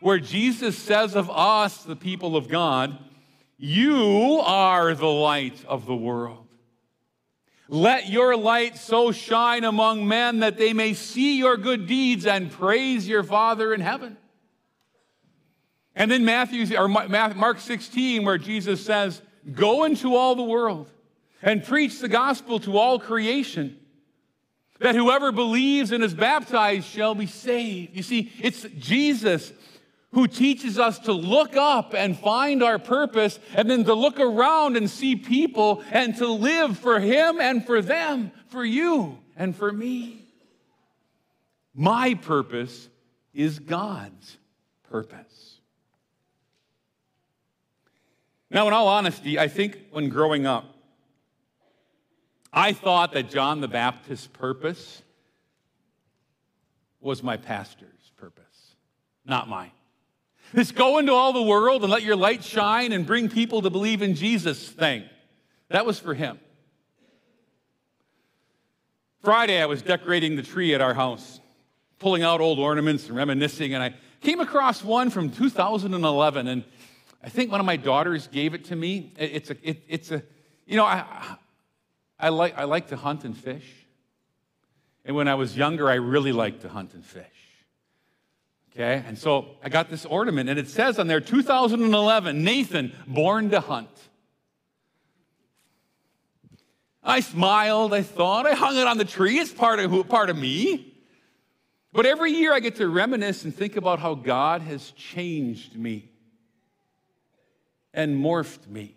where 0.00 0.18
Jesus 0.18 0.78
says 0.78 1.14
of 1.14 1.28
us, 1.30 1.82
the 1.82 1.96
people 1.96 2.36
of 2.36 2.48
God, 2.48 2.96
you 3.64 4.40
are 4.44 4.92
the 4.92 5.06
light 5.06 5.64
of 5.68 5.86
the 5.86 5.94
world. 5.94 6.48
Let 7.68 8.08
your 8.08 8.36
light 8.36 8.76
so 8.76 9.12
shine 9.12 9.62
among 9.62 10.08
men 10.08 10.40
that 10.40 10.58
they 10.58 10.72
may 10.72 10.94
see 10.94 11.38
your 11.38 11.56
good 11.56 11.86
deeds 11.86 12.26
and 12.26 12.50
praise 12.50 13.06
your 13.06 13.22
Father 13.22 13.72
in 13.72 13.80
heaven. 13.80 14.16
And 15.94 16.10
then 16.10 16.24
Matthew 16.24 16.76
or 16.76 16.88
Mark 16.88 17.60
16, 17.60 18.24
where 18.24 18.36
Jesus 18.36 18.84
says, 18.84 19.22
Go 19.52 19.84
into 19.84 20.16
all 20.16 20.34
the 20.34 20.42
world 20.42 20.90
and 21.40 21.62
preach 21.62 22.00
the 22.00 22.08
gospel 22.08 22.58
to 22.60 22.76
all 22.76 22.98
creation, 22.98 23.78
that 24.80 24.96
whoever 24.96 25.30
believes 25.30 25.92
and 25.92 26.02
is 26.02 26.14
baptized 26.14 26.88
shall 26.88 27.14
be 27.14 27.26
saved. 27.26 27.94
You 27.96 28.02
see, 28.02 28.32
it's 28.40 28.66
Jesus 28.76 29.52
who 30.12 30.26
teaches 30.26 30.78
us 30.78 30.98
to 31.00 31.12
look 31.12 31.56
up 31.56 31.94
and 31.94 32.18
find 32.18 32.62
our 32.62 32.78
purpose, 32.78 33.38
and 33.54 33.70
then 33.70 33.84
to 33.84 33.94
look 33.94 34.20
around 34.20 34.76
and 34.76 34.88
see 34.88 35.16
people 35.16 35.82
and 35.90 36.16
to 36.16 36.26
live 36.26 36.78
for 36.78 37.00
Him 37.00 37.40
and 37.40 37.64
for 37.64 37.80
them, 37.80 38.30
for 38.48 38.64
you 38.64 39.18
and 39.36 39.56
for 39.56 39.72
me. 39.72 40.18
My 41.74 42.14
purpose 42.14 42.88
is 43.32 43.58
God's 43.58 44.36
purpose. 44.90 45.60
Now, 48.50 48.68
in 48.68 48.74
all 48.74 48.88
honesty, 48.88 49.38
I 49.38 49.48
think 49.48 49.78
when 49.90 50.10
growing 50.10 50.46
up, 50.46 50.66
I 52.52 52.74
thought 52.74 53.14
that 53.14 53.30
John 53.30 53.62
the 53.62 53.68
Baptist's 53.68 54.26
purpose 54.26 55.00
was 57.00 57.22
my 57.22 57.38
pastor's 57.38 58.12
purpose, 58.18 58.76
not 59.24 59.48
mine. 59.48 59.70
This 60.52 60.70
go 60.70 60.98
into 60.98 61.12
all 61.12 61.32
the 61.32 61.42
world 61.42 61.82
and 61.82 61.90
let 61.90 62.02
your 62.02 62.16
light 62.16 62.44
shine 62.44 62.92
and 62.92 63.06
bring 63.06 63.28
people 63.28 63.62
to 63.62 63.70
believe 63.70 64.02
in 64.02 64.14
Jesus 64.14 64.68
thing, 64.68 65.04
that 65.68 65.86
was 65.86 65.98
for 65.98 66.14
him. 66.14 66.38
Friday, 69.22 69.62
I 69.62 69.66
was 69.66 69.82
decorating 69.82 70.36
the 70.36 70.42
tree 70.42 70.74
at 70.74 70.80
our 70.80 70.94
house, 70.94 71.40
pulling 71.98 72.22
out 72.22 72.40
old 72.40 72.58
ornaments 72.58 73.06
and 73.06 73.16
reminiscing, 73.16 73.72
and 73.72 73.82
I 73.82 73.94
came 74.20 74.40
across 74.40 74.82
one 74.82 75.10
from 75.10 75.30
2011, 75.30 76.48
and 76.48 76.64
I 77.22 77.28
think 77.28 77.50
one 77.50 77.60
of 77.60 77.66
my 77.66 77.76
daughters 77.76 78.26
gave 78.26 78.52
it 78.52 78.64
to 78.66 78.76
me. 78.76 79.12
It's 79.16 79.50
a, 79.50 79.56
it, 79.62 79.82
it's 79.88 80.10
a, 80.10 80.22
you 80.66 80.76
know, 80.76 80.84
I, 80.84 81.04
I 82.18 82.28
like, 82.30 82.58
I 82.58 82.64
like 82.64 82.88
to 82.88 82.96
hunt 82.96 83.24
and 83.24 83.36
fish. 83.36 83.64
And 85.04 85.16
when 85.16 85.28
I 85.28 85.34
was 85.34 85.56
younger, 85.56 85.88
I 85.88 85.94
really 85.94 86.32
liked 86.32 86.62
to 86.62 86.68
hunt 86.68 86.94
and 86.94 87.04
fish. 87.04 87.41
Okay, 88.74 89.04
and 89.06 89.18
so 89.18 89.56
I 89.62 89.68
got 89.68 89.90
this 89.90 90.06
ornament, 90.06 90.48
and 90.48 90.58
it 90.58 90.68
says 90.68 90.98
on 90.98 91.06
there 91.06 91.20
2011, 91.20 92.42
Nathan, 92.42 92.92
born 93.06 93.50
to 93.50 93.60
hunt. 93.60 93.90
I 97.02 97.20
smiled, 97.20 97.92
I 97.92 98.02
thought, 98.02 98.46
I 98.46 98.54
hung 98.54 98.76
it 98.76 98.86
on 98.86 98.96
the 98.96 99.04
tree. 99.04 99.38
It's 99.38 99.52
part 99.52 99.78
of, 99.78 99.90
who, 99.90 100.04
part 100.04 100.30
of 100.30 100.38
me. 100.38 100.94
But 101.92 102.06
every 102.06 102.32
year 102.32 102.54
I 102.54 102.60
get 102.60 102.76
to 102.76 102.88
reminisce 102.88 103.44
and 103.44 103.54
think 103.54 103.76
about 103.76 103.98
how 103.98 104.14
God 104.14 104.62
has 104.62 104.92
changed 104.92 105.76
me 105.76 106.08
and 107.92 108.16
morphed 108.16 108.66
me 108.68 108.96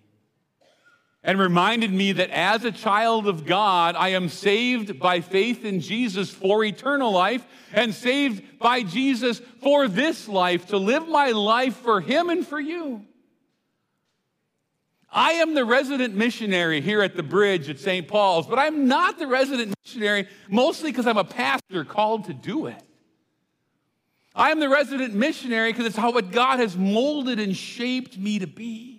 and 1.26 1.40
reminded 1.40 1.92
me 1.92 2.12
that 2.14 2.30
as 2.30 2.64
a 2.64 2.72
child 2.72 3.28
of 3.28 3.48
God, 3.48 3.96
I 3.96 4.10
am 4.10 4.30
saved 4.30 5.00
by 5.00 5.22
faith 5.22 5.66
in 5.66 5.80
Jesus 5.80 6.30
for 6.30 6.64
eternal 6.64 7.12
life 7.12 7.44
and 7.74 7.96
saved 7.96 8.60
by 8.60 8.84
Jesus 8.84 9.42
for 9.62 9.88
this 9.88 10.30
life 10.30 10.68
to 10.68 10.78
live 10.78 11.10
my 11.10 11.32
life 11.32 11.78
for 11.78 12.00
Him 12.00 12.30
and 12.30 12.46
for 12.46 12.60
you. 12.60 13.04
I 15.12 15.32
am 15.34 15.56
the 15.56 15.66
resident 15.66 16.14
missionary 16.14 16.80
here 16.80 17.02
at 17.02 17.16
the 17.16 17.24
bridge 17.24 17.70
at 17.70 17.80
St. 17.80 18.08
Paul's, 18.08 18.46
but 18.46 18.60
I'm 18.60 18.88
not 18.88 19.18
the 19.18 19.26
resident 19.26 19.74
missionary 19.84 20.28
mostly 20.48 20.92
because 20.92 21.08
I'm 21.08 21.18
a 21.18 21.24
pastor 21.24 21.86
called 21.86 22.26
to 22.26 22.36
do 22.36 22.68
it. 22.68 22.84
I 24.36 24.52
am 24.52 24.60
the 24.60 24.70
resident 24.70 25.16
missionary 25.16 25.72
because 25.72 25.88
it's 25.88 25.98
how 25.98 26.12
what 26.12 26.32
God 26.32 26.60
has 26.60 26.78
molded 26.78 27.40
and 27.40 27.58
shaped 27.58 28.16
me 28.16 28.38
to 28.38 28.48
be. 28.48 28.95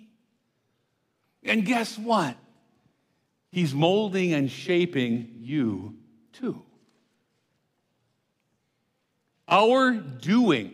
And 1.47 1.65
guess 1.65 1.97
what? 1.97 2.35
He's 3.51 3.73
molding 3.73 4.33
and 4.33 4.51
shaping 4.51 5.35
you 5.39 5.95
too. 6.33 6.61
Our 9.47 9.93
doing 9.93 10.73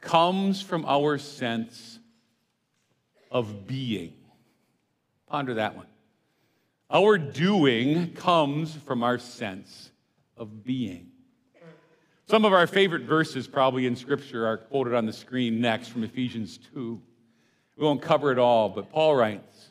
comes 0.00 0.60
from 0.60 0.84
our 0.84 1.18
sense 1.18 1.98
of 3.30 3.66
being. 3.66 4.12
Ponder 5.26 5.54
that 5.54 5.74
one. 5.74 5.86
Our 6.90 7.18
doing 7.18 8.12
comes 8.12 8.74
from 8.74 9.02
our 9.02 9.18
sense 9.18 9.90
of 10.36 10.64
being. 10.64 11.10
Some 12.28 12.44
of 12.44 12.52
our 12.52 12.66
favorite 12.66 13.02
verses, 13.02 13.46
probably 13.46 13.86
in 13.86 13.96
Scripture, 13.96 14.46
are 14.46 14.58
quoted 14.58 14.94
on 14.94 15.06
the 15.06 15.12
screen 15.12 15.60
next 15.60 15.88
from 15.88 16.04
Ephesians 16.04 16.58
2. 16.74 17.00
We 17.76 17.84
won't 17.84 18.02
cover 18.02 18.32
it 18.32 18.38
all, 18.38 18.68
but 18.68 18.90
Paul 18.90 19.16
writes 19.16 19.70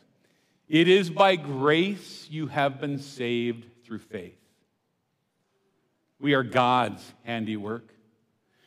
It 0.68 0.88
is 0.88 1.10
by 1.10 1.36
grace 1.36 2.28
you 2.30 2.46
have 2.46 2.80
been 2.80 2.98
saved 2.98 3.66
through 3.84 3.98
faith. 3.98 4.38
We 6.20 6.34
are 6.34 6.42
God's 6.42 7.02
handiwork, 7.24 7.92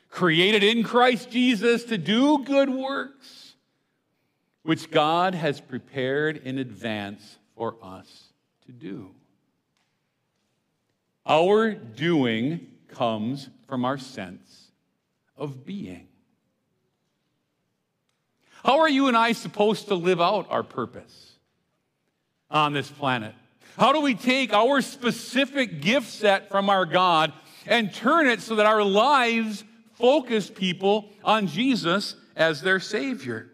created 0.09 0.63
in 0.63 0.83
Christ 0.83 1.31
Jesus 1.31 1.85
to 1.85 1.97
do 1.97 2.43
good 2.43 2.69
works 2.69 3.55
which 4.63 4.91
God 4.91 5.33
has 5.33 5.59
prepared 5.59 6.37
in 6.37 6.59
advance 6.59 7.37
for 7.55 7.75
us 7.81 8.33
to 8.65 8.71
do. 8.71 9.09
Our 11.25 11.71
doing 11.71 12.67
comes 12.87 13.49
from 13.67 13.85
our 13.85 13.97
sense 13.97 14.71
of 15.35 15.65
being. 15.65 16.08
How 18.63 18.79
are 18.79 18.89
you 18.89 19.07
and 19.07 19.15
I 19.15 19.31
supposed 19.31 19.87
to 19.87 19.95
live 19.95 20.19
out 20.19 20.47
our 20.49 20.63
purpose 20.63 21.33
on 22.49 22.73
this 22.73 22.89
planet? 22.89 23.33
How 23.77 23.93
do 23.93 24.01
we 24.01 24.15
take 24.15 24.53
our 24.53 24.81
specific 24.81 25.81
gift 25.81 26.07
set 26.07 26.49
from 26.49 26.69
our 26.69 26.85
God 26.85 27.31
and 27.65 27.93
turn 27.93 28.27
it 28.27 28.41
so 28.41 28.55
that 28.55 28.65
our 28.65 28.83
lives 28.83 29.63
focus 29.93 30.49
people 30.49 31.09
on 31.23 31.47
Jesus 31.47 32.15
as 32.35 32.61
their 32.61 32.79
Savior? 32.79 33.49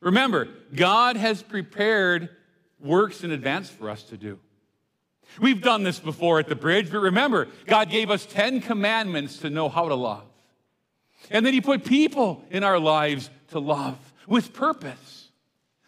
Remember, 0.00 0.48
God 0.74 1.16
has 1.16 1.42
prepared 1.42 2.30
works 2.80 3.22
in 3.22 3.30
advance 3.30 3.68
for 3.68 3.90
us 3.90 4.02
to 4.04 4.16
do. 4.16 4.38
We've 5.38 5.62
done 5.62 5.84
this 5.84 6.00
before 6.00 6.40
at 6.40 6.48
the 6.48 6.56
bridge, 6.56 6.90
but 6.90 7.00
remember, 7.00 7.46
God 7.66 7.90
gave 7.90 8.10
us 8.10 8.26
10 8.26 8.62
commandments 8.62 9.38
to 9.38 9.50
know 9.50 9.68
how 9.68 9.88
to 9.88 9.94
love. 9.94 10.24
And 11.30 11.46
then 11.46 11.54
He 11.54 11.60
put 11.60 11.84
people 11.84 12.44
in 12.50 12.64
our 12.64 12.78
lives 12.78 13.30
to 13.48 13.60
love 13.60 13.96
with 14.26 14.52
purpose. 14.52 15.30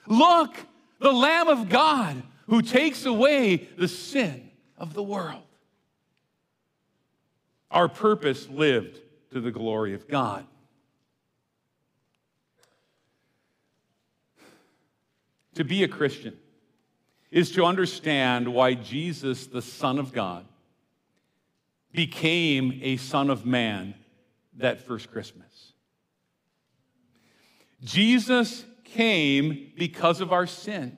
Look, 0.06 0.56
the 1.00 1.12
Lamb 1.12 1.48
of 1.48 1.68
God 1.68 2.22
who 2.46 2.62
takes 2.62 3.04
away 3.04 3.68
the 3.76 3.88
sin 3.88 4.50
of 4.76 4.94
the 4.94 5.02
world. 5.02 5.42
Our 7.70 7.88
purpose 7.88 8.48
lived 8.48 9.00
to 9.32 9.40
the 9.40 9.50
glory 9.50 9.94
of 9.94 10.06
God. 10.06 10.46
To 15.54 15.64
be 15.64 15.82
a 15.82 15.88
Christian 15.88 16.36
is 17.30 17.50
to 17.52 17.64
understand 17.64 18.52
why 18.52 18.74
Jesus, 18.74 19.46
the 19.46 19.62
Son 19.62 19.98
of 19.98 20.12
God, 20.12 20.46
became 21.92 22.78
a 22.82 22.96
Son 22.96 23.30
of 23.30 23.46
Man 23.46 23.94
that 24.56 24.82
first 24.86 25.10
Christmas. 25.10 25.72
Jesus 27.82 28.64
came 28.84 29.72
because 29.76 30.20
of 30.20 30.32
our 30.32 30.46
sin. 30.46 30.96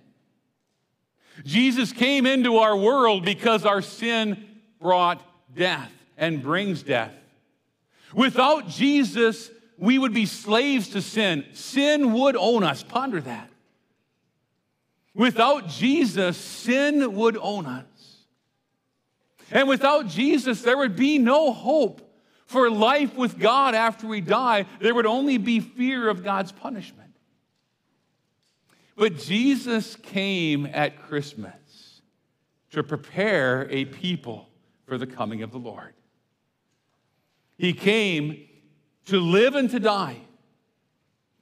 Jesus 1.44 1.92
came 1.92 2.26
into 2.26 2.58
our 2.58 2.76
world 2.76 3.24
because 3.24 3.64
our 3.64 3.82
sin 3.82 4.44
brought 4.80 5.22
death 5.54 5.92
and 6.16 6.42
brings 6.42 6.82
death. 6.82 7.12
Without 8.14 8.68
Jesus, 8.68 9.50
we 9.76 9.98
would 9.98 10.14
be 10.14 10.26
slaves 10.26 10.90
to 10.90 11.02
sin. 11.02 11.44
Sin 11.52 12.12
would 12.12 12.36
own 12.36 12.62
us. 12.62 12.82
Ponder 12.82 13.20
that. 13.20 13.50
Without 15.14 15.68
Jesus, 15.68 16.36
sin 16.36 17.14
would 17.14 17.36
own 17.36 17.66
us. 17.66 17.84
And 19.50 19.68
without 19.68 20.08
Jesus, 20.08 20.62
there 20.62 20.76
would 20.76 20.96
be 20.96 21.18
no 21.18 21.52
hope 21.52 22.00
for 22.46 22.70
life 22.70 23.16
with 23.16 23.38
God 23.38 23.74
after 23.74 24.06
we 24.06 24.20
die. 24.20 24.66
There 24.80 24.94
would 24.94 25.06
only 25.06 25.38
be 25.38 25.60
fear 25.60 26.08
of 26.08 26.22
God's 26.22 26.52
punishment. 26.52 27.10
But 28.96 29.18
Jesus 29.18 29.96
came 29.96 30.66
at 30.66 31.02
Christmas 31.02 32.00
to 32.70 32.82
prepare 32.82 33.68
a 33.70 33.86
people 33.86 34.48
for 34.86 34.98
the 34.98 35.06
coming 35.06 35.42
of 35.42 35.50
the 35.50 35.58
Lord. 35.58 35.94
He 37.56 37.72
came 37.72 38.46
to 39.06 39.18
live 39.18 39.54
and 39.54 39.70
to 39.70 39.80
die 39.80 40.18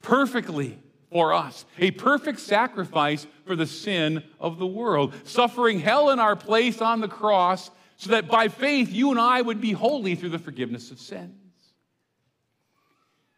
perfectly 0.01 0.79
for 1.11 1.33
us, 1.33 1.65
a 1.77 1.91
perfect 1.91 2.39
sacrifice 2.39 3.27
for 3.45 3.55
the 3.55 3.65
sin 3.65 4.23
of 4.39 4.57
the 4.57 4.65
world, 4.65 5.13
suffering 5.23 5.79
hell 5.79 6.09
in 6.09 6.19
our 6.19 6.35
place 6.35 6.81
on 6.81 7.01
the 7.01 7.07
cross 7.07 7.69
so 8.03 8.11
that 8.11 8.27
by 8.27 8.49
faith 8.49 8.91
you 8.91 9.11
and 9.11 9.19
I 9.19 9.41
would 9.41 9.61
be 9.61 9.71
holy 9.71 10.15
through 10.15 10.29
the 10.29 10.39
forgiveness 10.39 10.91
of 10.91 10.99
sins. 10.99 11.31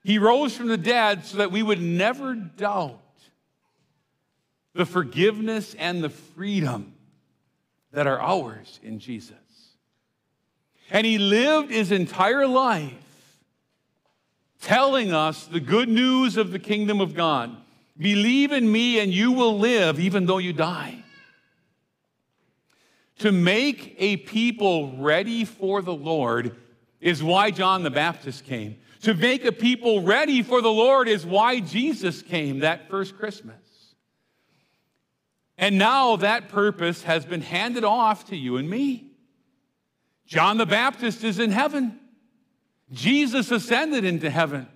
He 0.04 0.18
rose 0.18 0.58
from 0.58 0.70
the 0.70 0.78
dead 0.78 1.24
so 1.24 1.38
that 1.38 1.52
we 1.52 1.62
would 1.62 1.80
never 1.80 2.34
doubt 2.34 3.00
the 4.74 4.86
forgiveness 4.86 5.76
and 5.76 6.04
the 6.04 6.10
freedom 6.10 6.96
that 7.92 8.08
are 8.08 8.20
ours 8.20 8.80
in 8.82 8.98
Jesus. 8.98 9.36
And 10.90 11.06
he 11.06 11.20
lived 11.20 11.70
his 11.70 11.92
entire 11.92 12.48
life 12.48 12.94
telling 14.62 15.14
us 15.14 15.46
the 15.46 15.60
good 15.60 15.90
news 15.90 16.38
of 16.38 16.52
the 16.52 16.60
kingdom 16.60 17.00
of 17.00 17.14
God. 17.14 17.56
Believe 17.98 18.52
in 18.52 18.72
me 18.72 19.00
and 19.00 19.14
you 19.14 19.32
will 19.32 19.60
live 19.60 20.00
even 20.00 20.26
though 20.26 20.40
you 20.40 20.54
die. 20.54 21.05
To 23.20 23.32
make 23.32 23.96
a 23.98 24.18
people 24.18 24.98
ready 24.98 25.46
for 25.46 25.82
the 25.82 25.94
Lord 25.94 26.56
is 27.00 27.24
why 27.24 27.52
John 27.52 27.84
the 27.84 27.92
Baptist 27.92 28.44
came. 28.44 28.78
To 29.02 29.14
make 29.14 29.46
a 29.46 29.52
people 29.52 30.02
ready 30.02 30.42
for 30.42 30.62
the 30.62 30.72
Lord 30.72 31.08
is 31.08 31.26
why 31.26 31.60
Jesus 31.60 32.22
came 32.22 32.60
that 32.60 32.90
first 32.90 33.18
Christmas. 33.18 33.56
And 35.58 35.78
now 35.78 36.18
that 36.18 36.50
purpose 36.50 37.04
has 37.04 37.26
been 37.26 37.42
handed 37.42 37.84
off 37.84 38.26
to 38.30 38.36
you 38.36 38.58
and 38.58 38.70
me. 38.70 39.12
John 40.26 40.58
the 40.58 40.66
Baptist 40.66 41.24
is 41.24 41.40
in 41.40 41.52
heaven. 41.52 42.00
Jesus 42.92 43.52
ascended 43.52 44.04
into 44.04 44.30
heaven, 44.30 44.68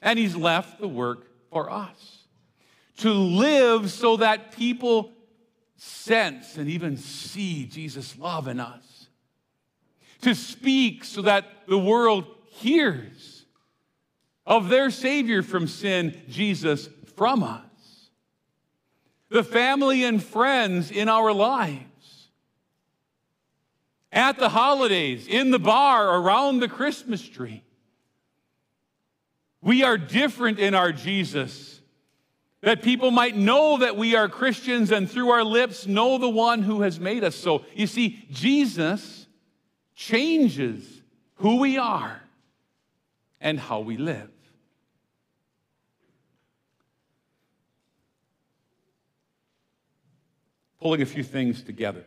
and 0.00 0.18
he's 0.18 0.36
left 0.36 0.80
the 0.80 0.88
work 0.88 1.26
for 1.50 1.70
us 1.70 2.20
to 2.98 3.12
live 3.12 3.90
so 3.90 4.18
that 4.18 4.52
people 4.52 5.12
sense 5.82 6.58
and 6.58 6.68
even 6.68 6.98
see 6.98 7.64
Jesus' 7.64 8.18
love 8.18 8.48
in 8.48 8.60
us, 8.60 9.08
to 10.20 10.34
speak 10.34 11.04
so 11.04 11.22
that 11.22 11.46
the 11.66 11.78
world 11.78 12.26
hears 12.50 13.46
of 14.46 14.68
their 14.68 14.90
Savior 14.90 15.42
from 15.42 15.66
sin, 15.66 16.20
Jesus, 16.28 16.90
from 17.16 17.42
us, 17.42 18.10
the 19.30 19.42
family 19.42 20.04
and 20.04 20.22
friends 20.22 20.90
in 20.90 21.08
our 21.08 21.32
lives. 21.32 22.28
At 24.12 24.38
the 24.38 24.48
holidays, 24.48 25.28
in 25.28 25.52
the 25.52 25.60
bar, 25.60 26.20
around 26.20 26.58
the 26.58 26.68
Christmas 26.68 27.26
tree. 27.26 27.62
We 29.62 29.84
are 29.84 29.96
different 29.96 30.58
in 30.58 30.74
our 30.74 30.90
Jesus, 30.90 31.69
that 32.62 32.82
people 32.82 33.10
might 33.10 33.36
know 33.36 33.78
that 33.78 33.96
we 33.96 34.14
are 34.14 34.28
Christians 34.28 34.90
and 34.90 35.10
through 35.10 35.30
our 35.30 35.44
lips 35.44 35.86
know 35.86 36.18
the 36.18 36.28
one 36.28 36.62
who 36.62 36.82
has 36.82 37.00
made 37.00 37.24
us 37.24 37.34
so. 37.34 37.64
You 37.74 37.86
see, 37.86 38.26
Jesus 38.30 39.26
changes 39.94 41.00
who 41.36 41.56
we 41.56 41.78
are 41.78 42.20
and 43.40 43.58
how 43.58 43.80
we 43.80 43.96
live. 43.96 44.30
Pulling 50.80 51.02
a 51.02 51.06
few 51.06 51.22
things 51.22 51.62
together. 51.62 52.04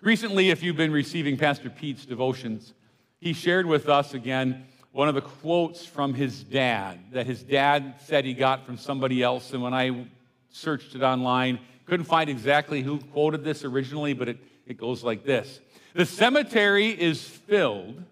Recently, 0.00 0.50
if 0.50 0.62
you've 0.62 0.76
been 0.76 0.92
receiving 0.92 1.36
Pastor 1.36 1.68
Pete's 1.68 2.06
devotions, 2.06 2.74
he 3.18 3.32
shared 3.32 3.66
with 3.66 3.88
us 3.88 4.14
again 4.14 4.66
one 4.96 5.10
of 5.10 5.14
the 5.14 5.20
quotes 5.20 5.84
from 5.84 6.14
his 6.14 6.42
dad 6.42 6.98
that 7.12 7.26
his 7.26 7.42
dad 7.42 7.96
said 8.06 8.24
he 8.24 8.32
got 8.32 8.64
from 8.64 8.78
somebody 8.78 9.22
else. 9.22 9.52
And 9.52 9.62
when 9.62 9.74
I 9.74 10.06
searched 10.48 10.94
it 10.94 11.02
online, 11.02 11.58
couldn't 11.84 12.06
find 12.06 12.30
exactly 12.30 12.80
who 12.80 12.98
quoted 13.12 13.44
this 13.44 13.62
originally, 13.62 14.14
but 14.14 14.26
it, 14.30 14.38
it 14.66 14.78
goes 14.78 15.04
like 15.04 15.22
this 15.22 15.60
The 15.92 16.06
cemetery 16.06 16.98
is 16.98 17.22
filled 17.22 18.02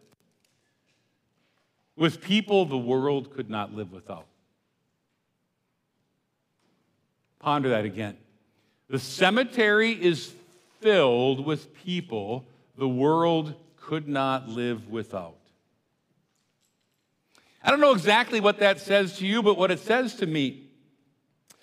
with 1.96 2.20
people 2.20 2.66
the 2.66 2.76
world 2.76 3.32
could 3.34 3.48
not 3.48 3.72
live 3.72 3.90
without. 3.90 4.26
Ponder 7.38 7.70
that 7.70 7.86
again. 7.86 8.18
The 8.90 8.98
cemetery 8.98 9.92
is 9.92 10.34
filled 10.82 11.46
with 11.46 11.74
people 11.82 12.44
the 12.76 12.86
world 12.86 13.54
could 13.80 14.06
not 14.06 14.50
live 14.50 14.90
without. 14.90 15.36
I 17.64 17.70
don't 17.70 17.80
know 17.80 17.92
exactly 17.92 18.40
what 18.40 18.58
that 18.58 18.78
says 18.78 19.16
to 19.18 19.26
you, 19.26 19.42
but 19.42 19.56
what 19.56 19.70
it 19.70 19.78
says 19.78 20.16
to 20.16 20.26
me 20.26 20.64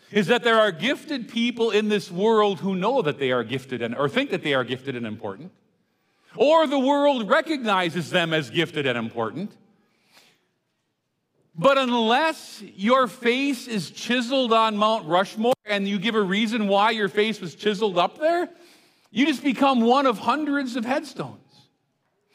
is 0.09 0.27
that 0.27 0.43
there 0.43 0.59
are 0.59 0.71
gifted 0.71 1.29
people 1.29 1.69
in 1.69 1.89
this 1.89 2.09
world 2.11 2.59
who 2.59 2.75
know 2.75 3.03
that 3.03 3.19
they 3.19 3.31
are 3.31 3.43
gifted 3.43 3.83
and, 3.83 3.95
or 3.95 4.09
think 4.09 4.31
that 4.31 4.41
they 4.41 4.55
are 4.55 4.63
gifted 4.63 4.95
and 4.95 5.05
important, 5.05 5.51
or 6.35 6.65
the 6.65 6.79
world 6.79 7.29
recognizes 7.29 8.09
them 8.09 8.33
as 8.33 8.49
gifted 8.49 8.87
and 8.87 8.97
important. 8.97 9.55
But 11.53 11.77
unless 11.77 12.63
your 12.75 13.07
face 13.07 13.67
is 13.67 13.91
chiseled 13.91 14.53
on 14.53 14.77
Mount 14.77 15.05
Rushmore 15.05 15.53
and 15.65 15.87
you 15.87 15.99
give 15.99 16.15
a 16.15 16.21
reason 16.21 16.67
why 16.67 16.91
your 16.91 17.09
face 17.09 17.39
was 17.39 17.53
chiseled 17.53 17.99
up 17.99 18.17
there, 18.17 18.49
you 19.11 19.27
just 19.27 19.43
become 19.43 19.81
one 19.81 20.07
of 20.07 20.17
hundreds 20.17 20.75
of 20.75 20.83
headstones. 20.83 21.37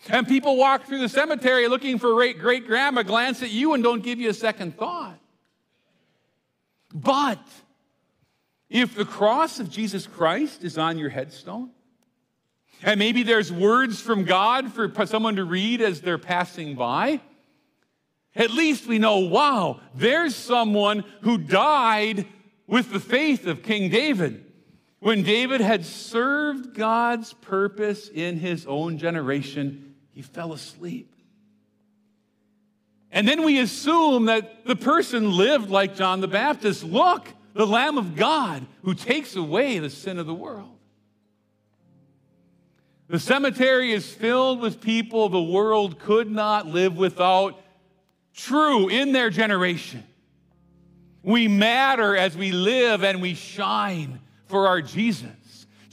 And 0.08 0.26
people 0.26 0.56
walk 0.56 0.84
through 0.84 1.00
the 1.00 1.08
cemetery 1.08 1.68
looking 1.68 1.98
for 1.98 2.12
great 2.14 2.38
great 2.38 2.66
grandma, 2.66 3.02
glance 3.02 3.42
at 3.42 3.50
you, 3.50 3.74
and 3.74 3.82
don't 3.82 4.02
give 4.02 4.20
you 4.20 4.30
a 4.30 4.34
second 4.34 4.76
thought. 4.76 5.18
But 6.94 7.40
if 8.70 8.94
the 8.94 9.04
cross 9.04 9.60
of 9.60 9.70
Jesus 9.70 10.06
Christ 10.06 10.64
is 10.64 10.78
on 10.78 10.98
your 10.98 11.10
headstone, 11.10 11.70
and 12.82 12.98
maybe 12.98 13.22
there's 13.22 13.52
words 13.52 14.00
from 14.00 14.24
God 14.24 14.72
for 14.72 14.90
someone 15.06 15.36
to 15.36 15.44
read 15.44 15.80
as 15.80 16.00
they're 16.00 16.18
passing 16.18 16.74
by, 16.74 17.20
at 18.34 18.50
least 18.50 18.86
we 18.86 18.98
know 18.98 19.18
wow, 19.18 19.80
there's 19.94 20.36
someone 20.36 21.04
who 21.22 21.38
died 21.38 22.26
with 22.66 22.92
the 22.92 23.00
faith 23.00 23.46
of 23.46 23.62
King 23.62 23.90
David. 23.90 24.44
When 24.98 25.22
David 25.22 25.60
had 25.60 25.84
served 25.84 26.74
God's 26.74 27.32
purpose 27.32 28.08
in 28.08 28.38
his 28.38 28.66
own 28.66 28.98
generation, 28.98 29.94
he 30.16 30.22
fell 30.22 30.54
asleep. 30.54 31.14
And 33.12 33.28
then 33.28 33.44
we 33.44 33.58
assume 33.58 34.24
that 34.24 34.64
the 34.64 34.74
person 34.74 35.30
lived 35.30 35.68
like 35.68 35.94
John 35.94 36.22
the 36.22 36.26
Baptist. 36.26 36.82
Look, 36.82 37.28
the 37.52 37.66
Lamb 37.66 37.98
of 37.98 38.16
God 38.16 38.66
who 38.82 38.94
takes 38.94 39.36
away 39.36 39.78
the 39.78 39.90
sin 39.90 40.18
of 40.18 40.24
the 40.24 40.34
world. 40.34 40.78
The 43.08 43.18
cemetery 43.18 43.92
is 43.92 44.10
filled 44.10 44.60
with 44.60 44.80
people 44.80 45.28
the 45.28 45.42
world 45.42 45.98
could 45.98 46.30
not 46.30 46.66
live 46.66 46.96
without. 46.96 47.60
True 48.34 48.88
in 48.88 49.12
their 49.12 49.28
generation. 49.28 50.02
We 51.22 51.46
matter 51.46 52.16
as 52.16 52.34
we 52.34 52.52
live 52.52 53.04
and 53.04 53.20
we 53.20 53.34
shine 53.34 54.20
for 54.46 54.66
our 54.66 54.80
Jesus, 54.80 55.28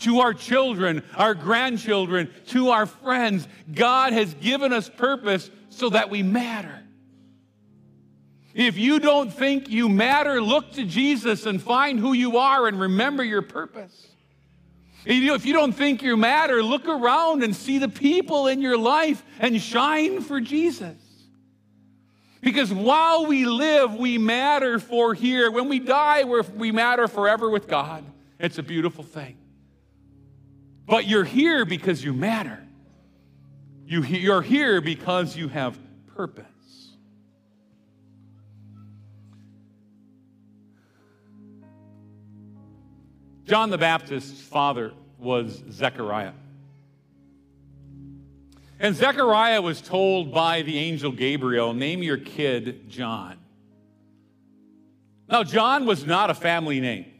to 0.04 0.20
our 0.20 0.34
children, 0.34 1.04
our 1.16 1.34
grandchildren, 1.34 2.32
to 2.48 2.70
our 2.70 2.86
friends. 2.86 3.48
God 3.74 4.14
has 4.14 4.34
given 4.36 4.72
us 4.72 4.90
purpose 4.90 5.50
so 5.70 5.90
that 5.90 6.10
we 6.10 6.24
matter. 6.24 6.80
If 8.54 8.78
you 8.78 9.00
don't 9.00 9.34
think 9.34 9.70
you 9.70 9.90
matter, 9.90 10.40
look 10.42 10.74
to 10.74 10.86
Jesus 10.86 11.46
and 11.46 11.62
find 11.62 12.00
who 12.00 12.14
you 12.14 12.38
are 12.38 12.68
and 12.68 12.80
remember 12.80 13.24
your 13.24 13.42
purpose. 13.42 14.08
If 15.06 15.46
you 15.46 15.54
don't 15.54 15.74
think 15.74 16.02
you 16.02 16.16
matter, 16.16 16.64
look 16.64 16.88
around 16.88 17.44
and 17.44 17.56
see 17.56 17.78
the 17.78 17.90
people 17.90 18.48
in 18.48 18.62
your 18.62 18.78
life 18.78 19.24
and 19.40 19.60
shine 19.60 20.22
for 20.22 20.40
Jesus. 20.40 20.96
Because 22.42 22.74
while 22.74 23.26
we 23.26 23.46
live, 23.46 23.96
we 23.96 24.18
matter 24.18 24.78
for 24.78 25.14
here. 25.14 25.50
When 25.50 25.68
we 25.68 25.80
die, 25.80 26.24
we 26.24 26.72
matter 26.72 27.08
forever 27.08 27.50
with 27.50 27.68
God. 27.68 28.04
It's 28.40 28.58
a 28.60 28.64
beautiful 28.64 29.04
thing. 29.04 29.38
But 30.86 31.08
you're 31.08 31.24
here 31.24 31.66
because 31.66 32.04
you 32.04 32.14
matter. 32.14 32.60
You, 33.86 34.02
you're 34.04 34.42
here 34.42 34.82
because 34.82 35.36
you 35.36 35.48
have 35.48 35.78
purpose. 36.16 36.46
John 43.46 43.70
the 43.70 43.78
Baptist's 43.78 44.42
father 44.42 44.94
was 45.20 45.64
Zechariah. 45.70 46.34
And 48.80 48.96
Zechariah 48.96 49.62
was 49.62 49.82
told 49.82 50.34
by 50.34 50.62
the 50.62 50.78
angel 50.78 51.12
Gabriel, 51.12 51.74
Name 51.74 52.04
your 52.04 52.18
kid 52.18 52.90
John. 52.90 53.38
Now, 55.30 55.44
John 55.44 55.86
was 55.86 56.06
not 56.06 56.30
a 56.30 56.34
family 56.34 56.80
name. 56.80 57.13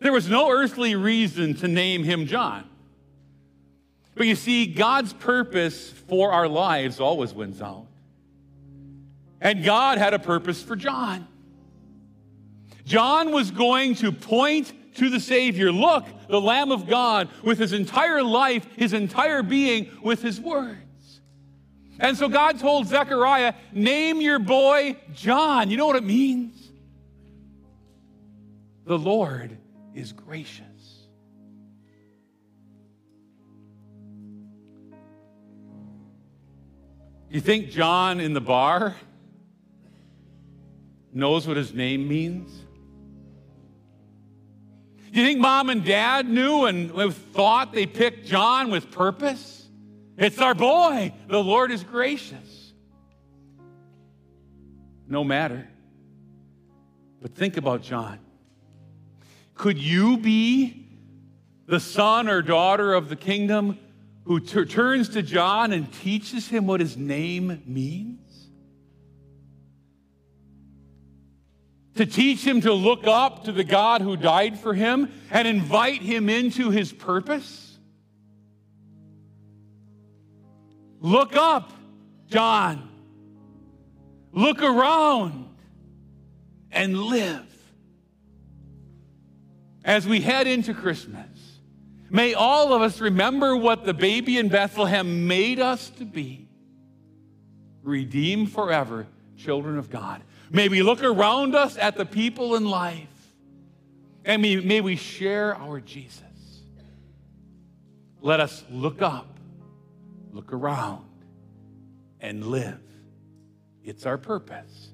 There 0.00 0.12
was 0.12 0.28
no 0.28 0.50
earthly 0.50 0.94
reason 0.94 1.54
to 1.54 1.68
name 1.68 2.04
him 2.04 2.26
John. 2.26 2.68
But 4.14 4.26
you 4.26 4.34
see, 4.34 4.66
God's 4.66 5.12
purpose 5.12 5.90
for 5.90 6.32
our 6.32 6.48
lives 6.48 7.00
always 7.00 7.32
wins 7.32 7.62
out. 7.62 7.86
And 9.40 9.64
God 9.64 9.98
had 9.98 10.14
a 10.14 10.18
purpose 10.18 10.62
for 10.62 10.76
John. 10.76 11.26
John 12.84 13.32
was 13.32 13.50
going 13.50 13.94
to 13.96 14.10
point 14.10 14.72
to 14.96 15.10
the 15.10 15.20
Savior. 15.20 15.70
Look, 15.70 16.04
the 16.28 16.40
Lamb 16.40 16.72
of 16.72 16.88
God, 16.88 17.28
with 17.42 17.58
his 17.58 17.72
entire 17.72 18.22
life, 18.22 18.66
his 18.76 18.92
entire 18.92 19.42
being, 19.42 19.90
with 20.02 20.22
his 20.22 20.40
words. 20.40 21.20
And 22.00 22.16
so 22.16 22.28
God 22.28 22.58
told 22.58 22.86
Zechariah, 22.86 23.54
Name 23.72 24.20
your 24.20 24.38
boy 24.38 24.96
John. 25.12 25.70
You 25.70 25.76
know 25.76 25.86
what 25.86 25.96
it 25.96 26.04
means? 26.04 26.70
The 28.84 28.98
Lord 28.98 29.56
is 29.98 30.12
gracious. 30.12 30.64
You 37.30 37.40
think 37.40 37.70
John 37.70 38.20
in 38.20 38.32
the 38.32 38.40
bar 38.40 38.96
knows 41.12 41.46
what 41.46 41.56
his 41.56 41.74
name 41.74 42.08
means? 42.08 42.50
You 45.12 45.24
think 45.24 45.40
mom 45.40 45.68
and 45.68 45.84
dad 45.84 46.28
knew 46.28 46.66
and 46.66 46.92
thought 47.12 47.72
they 47.72 47.86
picked 47.86 48.26
John 48.26 48.70
with 48.70 48.90
purpose? 48.90 49.68
It's 50.16 50.38
our 50.38 50.54
boy. 50.54 51.12
The 51.28 51.42
Lord 51.42 51.70
is 51.70 51.82
gracious. 51.82 52.72
No 55.08 55.24
matter. 55.24 55.68
But 57.20 57.34
think 57.34 57.56
about 57.56 57.82
John. 57.82 58.20
Could 59.58 59.78
you 59.78 60.16
be 60.16 60.86
the 61.66 61.80
son 61.80 62.28
or 62.28 62.42
daughter 62.42 62.94
of 62.94 63.08
the 63.08 63.16
kingdom 63.16 63.76
who 64.24 64.38
t- 64.38 64.64
turns 64.64 65.08
to 65.10 65.22
John 65.22 65.72
and 65.72 65.92
teaches 65.92 66.46
him 66.46 66.68
what 66.68 66.78
his 66.78 66.96
name 66.96 67.60
means? 67.66 68.20
To 71.96 72.06
teach 72.06 72.46
him 72.46 72.60
to 72.60 72.72
look 72.72 73.08
up 73.08 73.44
to 73.44 73.52
the 73.52 73.64
God 73.64 74.00
who 74.00 74.16
died 74.16 74.60
for 74.60 74.74
him 74.74 75.10
and 75.32 75.48
invite 75.48 76.02
him 76.02 76.28
into 76.28 76.70
his 76.70 76.92
purpose? 76.92 77.76
Look 81.00 81.34
up, 81.34 81.72
John. 82.28 82.88
Look 84.30 84.62
around 84.62 85.48
and 86.70 86.96
live. 86.96 87.47
As 89.88 90.06
we 90.06 90.20
head 90.20 90.46
into 90.46 90.74
Christmas, 90.74 91.30
may 92.10 92.34
all 92.34 92.74
of 92.74 92.82
us 92.82 93.00
remember 93.00 93.56
what 93.56 93.86
the 93.86 93.94
baby 93.94 94.36
in 94.36 94.50
Bethlehem 94.50 95.26
made 95.26 95.58
us 95.60 95.88
to 95.96 96.04
be 96.04 96.46
redeemed 97.82 98.52
forever, 98.52 99.06
children 99.38 99.78
of 99.78 99.88
God. 99.88 100.20
May 100.50 100.68
we 100.68 100.82
look 100.82 101.02
around 101.02 101.54
us 101.54 101.78
at 101.78 101.96
the 101.96 102.04
people 102.04 102.54
in 102.54 102.68
life 102.68 103.08
and 104.26 104.42
may, 104.42 104.56
may 104.56 104.82
we 104.82 104.94
share 104.94 105.56
our 105.56 105.80
Jesus. 105.80 106.22
Let 108.20 108.40
us 108.40 108.62
look 108.70 109.00
up, 109.00 109.38
look 110.32 110.52
around, 110.52 111.06
and 112.20 112.44
live. 112.48 112.82
It's 113.82 114.04
our 114.04 114.18
purpose 114.18 114.90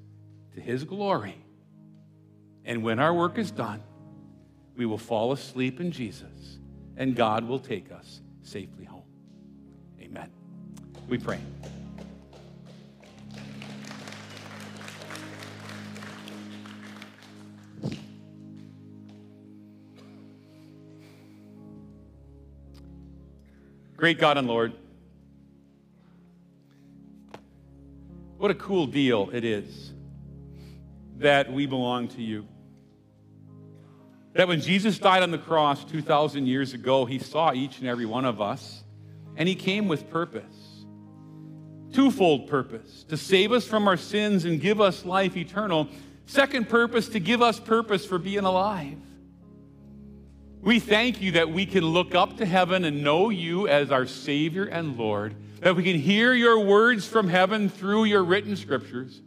to 0.55 0.61
His 0.61 0.85
glory. 0.85 1.43
And 2.65 2.85
when 2.85 3.01
our 3.01 3.13
work 3.13 3.39
is 3.39 3.51
done, 3.51 3.83
we 4.77 4.87
will 4.87 4.99
fall 4.99 5.33
asleep 5.33 5.81
in 5.81 5.93
Jesus, 5.93 6.59
and 6.97 7.15
God 7.15 7.45
will 7.47 7.59
take 7.59 7.93
us 7.93 8.21
safely 8.43 8.85
home. 8.85 9.05
Amen. 10.01 10.31
We 11.09 11.19
pray. 11.19 11.39
Great 23.97 24.19
God 24.19 24.37
and 24.37 24.47
Lord, 24.47 24.75
what 28.37 28.51
a 28.51 28.55
cool 28.55 28.87
deal 28.87 29.31
it 29.33 29.45
is 29.45 29.93
that 31.17 31.51
we 31.51 31.65
belong 31.65 32.09
to 32.09 32.21
you. 32.21 32.47
That 34.35 34.49
when 34.49 34.61
Jesus 34.61 34.99
died 34.99 35.23
on 35.23 35.31
the 35.31 35.39
cross 35.39 35.85
2,000 35.85 36.47
years 36.47 36.75
ago, 36.75 37.05
he 37.05 37.19
saw 37.19 37.53
each 37.53 37.79
and 37.79 37.89
every 37.89 38.07
one 38.07 38.25
of 38.25 38.41
us, 38.41 38.83
and 39.37 39.49
he 39.49 39.55
came 39.55 39.89
with 39.89 40.11
purpose. 40.11 40.85
Twofold 41.93 42.49
purpose 42.49 43.05
to 43.05 43.17
save 43.17 43.53
us 43.53 43.65
from 43.65 43.87
our 43.87 43.97
sins 43.97 44.45
and 44.45 44.61
give 44.61 44.81
us 44.81 45.05
life 45.05 45.37
eternal. 45.37 45.89
Second 46.27 46.69
purpose, 46.69 47.09
to 47.11 47.21
give 47.21 47.41
us 47.41 47.61
purpose 47.61 48.05
for 48.05 48.19
being 48.19 48.45
alive. 48.45 48.99
We 50.61 50.81
thank 50.81 51.21
you 51.21 51.33
that 51.33 51.51
we 51.51 51.67
can 51.67 51.85
look 51.85 52.15
up 52.15 52.39
to 52.39 52.47
heaven 52.47 52.85
and 52.85 53.05
know 53.05 53.29
you 53.29 53.69
as 53.69 53.93
our 53.93 54.07
Savior 54.07 54.65
and 54.65 54.97
Lord, 54.97 55.37
that 55.61 55.77
we 55.77 55.85
can 55.85 56.01
hear 56.01 56.33
your 56.33 56.59
words 56.59 57.07
from 57.07 57.29
heaven 57.29 57.69
through 57.69 58.05
your 58.05 58.25
written 58.25 58.57
scriptures, 58.57 59.21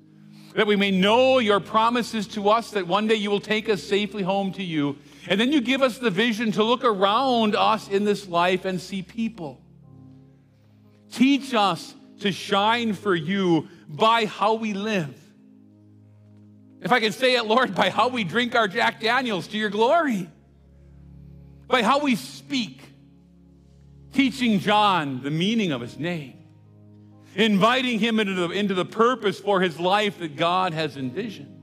that 0.57 0.65
we 0.65 0.75
may 0.75 0.89
know 0.89 1.37
your 1.37 1.59
promises 1.59 2.25
to 2.29 2.49
us 2.49 2.71
that 2.71 2.87
one 2.87 3.05
day 3.05 3.13
you 3.13 3.29
will 3.29 3.39
take 3.39 3.69
us 3.69 3.83
safely 3.83 4.23
home 4.23 4.51
to 4.53 4.63
you. 4.63 4.97
And 5.27 5.39
then 5.39 5.51
you 5.51 5.61
give 5.61 5.83
us 5.83 5.99
the 5.99 6.09
vision 6.09 6.51
to 6.53 6.63
look 6.63 6.83
around 6.83 7.55
us 7.55 7.87
in 7.87 8.05
this 8.05 8.27
life 8.27 8.65
and 8.65 8.81
see 8.81 9.03
people. 9.03 9.61
Teach 11.11 11.53
us 11.53 11.93
to 12.21 12.31
shine 12.31 12.93
for 12.93 13.13
you 13.13 13.67
by 13.87 14.25
how 14.25 14.55
we 14.55 14.73
live. 14.73 15.15
If 16.81 16.91
I 16.91 17.01
can 17.01 17.11
say 17.11 17.35
it, 17.35 17.45
Lord, 17.45 17.75
by 17.75 17.91
how 17.91 18.07
we 18.07 18.23
drink 18.23 18.55
our 18.55 18.67
Jack 18.67 18.99
Daniels 18.99 19.47
to 19.49 19.57
your 19.57 19.69
glory 19.69 20.27
by 21.67 21.83
how 21.83 21.99
we 21.99 22.15
speak, 22.15 22.81
teaching 24.13 24.59
John 24.59 25.21
the 25.21 25.29
meaning 25.29 25.71
of 25.71 25.81
his 25.81 25.99
name, 25.99 26.36
inviting 27.37 27.99
him 27.99 28.19
into 28.19 28.33
the, 28.33 28.49
into 28.49 28.73
the 28.73 28.83
purpose 28.83 29.39
for 29.39 29.61
his 29.61 29.79
life 29.79 30.19
that 30.19 30.35
God 30.35 30.73
has 30.73 30.97
envisioned. 30.97 31.53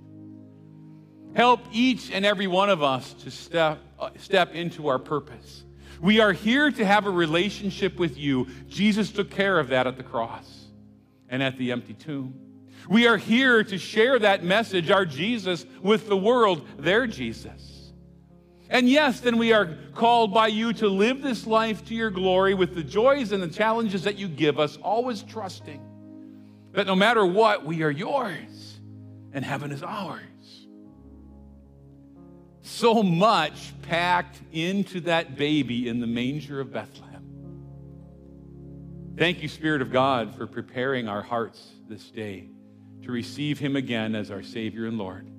Help 1.35 1.61
each 1.73 2.13
and 2.13 2.25
every 2.25 2.47
one 2.47 2.71
of 2.71 2.83
us 2.83 3.13
to 3.15 3.31
step, 3.31 3.81
uh, 3.99 4.11
step 4.17 4.55
into 4.55 4.87
our 4.87 5.01
purpose. 5.01 5.65
We 6.01 6.21
are 6.21 6.33
here 6.33 6.71
to 6.71 6.85
have 6.85 7.07
a 7.07 7.11
relationship 7.11 7.99
with 7.99 8.17
you. 8.17 8.47
Jesus 8.69 9.11
took 9.11 9.31
care 9.31 9.59
of 9.59 9.69
that 9.69 9.89
at 9.89 9.97
the 9.97 10.05
cross 10.05 10.67
and 11.29 11.43
at 11.43 11.59
the 11.59 11.73
empty 11.73 11.95
tomb. 11.95 12.35
We 12.89 13.09
are 13.09 13.17
here 13.17 13.65
to 13.65 13.79
share 13.79 14.19
that 14.21 14.45
message, 14.45 14.91
our 14.91 15.05
Jesus, 15.05 15.67
with 15.83 16.07
the 16.07 16.17
world, 16.17 16.69
their 16.79 17.09
Jesus. 17.09 17.84
And 18.75 18.89
yes, 18.89 19.21
then 19.21 19.39
we 19.39 19.53
are 19.53 19.69
called 19.95 20.35
by 20.35 20.49
you 20.49 20.73
to 20.73 20.89
live 20.89 21.23
this 21.23 21.47
life 21.47 21.85
to 21.87 21.95
your 21.95 22.11
glory 22.11 22.55
with 22.55 22.75
the 22.75 22.83
joys 22.83 23.31
and 23.31 23.41
the 23.41 23.49
challenges 23.49 24.03
that 24.03 24.17
you 24.17 24.27
give 24.27 24.59
us, 24.59 24.77
always 24.79 25.23
trusting 25.23 25.81
that 26.73 26.89
no 26.89 26.97
matter 26.97 27.25
what, 27.25 27.65
we 27.65 27.85
are 27.85 27.91
yours 27.91 28.81
and 29.33 29.45
heaven 29.45 29.71
is 29.71 29.85
ours. 29.85 30.21
So 32.63 33.05
much 33.05 33.73
packed 33.83 34.41
into 34.51 35.03
that 35.03 35.37
baby 35.37 35.89
in 35.89 36.01
the 36.01 36.09
manger 36.09 36.59
of 36.59 36.73
Bethlehem. 36.73 37.23
Thank 39.17 39.41
you, 39.41 39.49
Spirit 39.49 39.83
of 39.83 39.93
God, 39.93 40.35
for 40.35 40.49
preparing 40.49 41.07
our 41.07 41.23
hearts 41.23 41.65
this 41.89 42.11
day 42.11 42.49
to 43.03 43.13
receive 43.13 43.61
Him 43.61 43.77
again 43.77 44.17
as 44.17 44.33
our 44.33 44.43
Savior 44.43 44.87
and 44.87 44.99
Lord. 44.99 45.31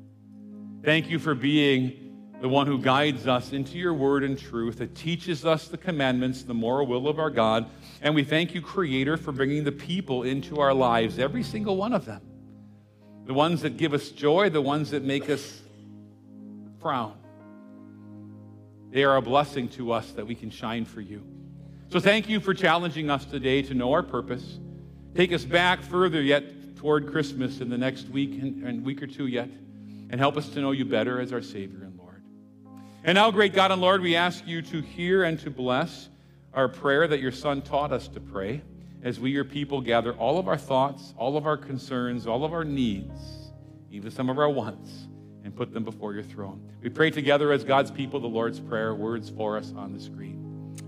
Thank 0.86 1.10
you 1.10 1.20
for 1.20 1.36
being 1.36 2.05
the 2.42 2.50
one 2.50 2.68
who 2.68 2.78
guides 2.78 3.28
us 3.28 3.54
into 3.54 3.78
your 3.78 3.94
word 3.94 4.24
and 4.24 4.38
truth, 4.38 4.80
that 4.80 4.96
teaches 4.96 5.46
us 5.46 5.68
the 5.68 5.78
commandments, 5.78 6.44
the 6.44 6.54
moral 6.54 6.86
will 6.86 7.08
of 7.08 7.18
our 7.18 7.30
God. 7.30 7.66
And 8.02 8.14
we 8.14 8.24
thank 8.24 8.54
you, 8.54 8.62
Creator, 8.62 9.18
for 9.18 9.32
bringing 9.32 9.64
the 9.64 9.72
people 9.72 10.24
into 10.24 10.60
our 10.60 10.74
lives, 10.74 11.18
every 11.18 11.44
single 11.44 11.78
one 11.78 11.94
of 11.94 12.06
them. 12.06 12.22
The 13.26 13.34
ones 13.34 13.62
that 13.62 13.78
give 13.78 13.94
us 13.94 14.10
joy, 14.10 14.50
the 14.50 14.62
ones 14.62 14.92
that 14.92 15.04
make 15.04 15.30
us 15.30 15.62
frown. 16.80 17.16
They 18.92 19.04
are 19.04 19.16
a 19.16 19.22
blessing 19.22 19.68
to 19.70 19.92
us 19.92 20.12
that 20.12 20.28
we 20.28 20.36
can 20.36 20.52
shine 20.52 20.86
for 20.86 21.02
you. 21.02 21.26
So 21.90 22.00
thank 22.00 22.30
you 22.30 22.40
for 22.40 22.54
challenging 22.54 23.10
us 23.10 23.26
today 23.26 23.62
to 23.64 23.74
know 23.74 23.94
our 23.94 24.04
purpose. 24.04 24.60
Take 25.16 25.32
us 25.32 25.46
back 25.46 25.82
further 25.82 26.22
yet 26.22 26.76
toward 26.76 27.12
Christmas 27.12 27.62
in 27.62 27.70
the 27.70 27.78
next 27.78 28.10
week 28.10 28.40
and, 28.42 28.86
week 28.86 29.02
or 29.02 29.08
two 29.08 29.28
yet, 29.28 29.50
and 30.10 30.20
help 30.20 30.38
us 30.38 30.50
to 30.50 30.60
know 30.60 30.72
you 30.72 30.86
better 30.86 31.20
as 31.20 31.34
our 31.34 31.42
Savior 31.42 31.85
and 33.06 33.18
now, 33.18 33.30
great 33.30 33.54
God 33.54 33.72
and 33.72 33.80
Lord, 33.80 34.02
we 34.02 34.16
ask 34.16 34.48
you 34.48 34.64
to 34.64 34.82
hear 34.82 35.26
and 35.26 35.40
to 35.42 35.52
bless 35.52 36.10
our 36.56 36.68
prayer 36.68 37.08
that 37.08 37.20
your 37.20 37.32
Son 37.32 37.62
taught 37.62 37.92
us 37.92 38.08
to 38.08 38.20
pray 38.20 38.64
as 39.04 39.20
we, 39.20 39.30
your 39.30 39.46
people, 39.46 39.80
gather 39.80 40.14
all 40.14 40.40
of 40.40 40.48
our 40.48 40.58
thoughts, 40.58 41.14
all 41.16 41.38
of 41.38 41.46
our 41.46 41.56
concerns, 41.56 42.26
all 42.26 42.44
of 42.44 42.52
our 42.52 42.64
needs, 42.64 43.52
even 43.92 44.10
some 44.10 44.28
of 44.28 44.40
our 44.40 44.50
wants, 44.50 44.90
and 45.44 45.56
put 45.56 45.72
them 45.72 45.84
before 45.84 46.16
your 46.16 46.24
throne. 46.24 46.60
We 46.82 46.90
pray 46.90 47.12
together 47.12 47.52
as 47.52 47.64
God's 47.64 47.92
people 47.92 48.20
the 48.20 48.26
Lord's 48.26 48.60
Prayer, 48.60 48.96
words 48.96 49.30
for 49.30 49.56
us 49.56 49.72
on 49.78 49.94
the 49.94 50.00
screen. 50.00 50.80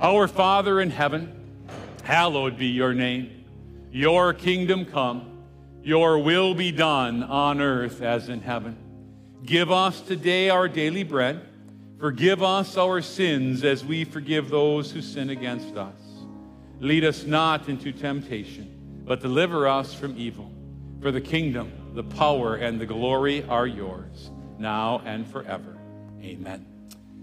Our 0.00 0.26
Father 0.26 0.80
in 0.80 0.90
heaven, 0.90 1.62
hallowed 2.02 2.58
be 2.58 2.66
your 2.66 2.92
name. 2.92 3.44
Your 3.92 4.34
kingdom 4.34 4.84
come, 4.84 5.44
your 5.84 6.18
will 6.18 6.54
be 6.54 6.72
done 6.72 7.22
on 7.22 7.60
earth 7.60 8.02
as 8.02 8.28
in 8.28 8.40
heaven. 8.40 8.76
Give 9.44 9.70
us 9.70 10.00
today 10.00 10.50
our 10.50 10.66
daily 10.66 11.04
bread 11.04 11.46
Forgive 12.02 12.42
us 12.42 12.76
our 12.76 13.00
sins 13.00 13.62
as 13.62 13.84
we 13.84 14.02
forgive 14.02 14.50
those 14.50 14.90
who 14.90 15.00
sin 15.00 15.30
against 15.30 15.76
us. 15.76 15.94
Lead 16.80 17.04
us 17.04 17.22
not 17.22 17.68
into 17.68 17.92
temptation, 17.92 19.04
but 19.06 19.20
deliver 19.20 19.68
us 19.68 19.94
from 19.94 20.18
evil. 20.18 20.50
For 21.00 21.12
the 21.12 21.20
kingdom, 21.20 21.92
the 21.94 22.02
power, 22.02 22.56
and 22.56 22.80
the 22.80 22.86
glory 22.86 23.44
are 23.44 23.68
yours, 23.68 24.32
now 24.58 25.00
and 25.04 25.24
forever. 25.28 25.78
Amen. 26.20 26.66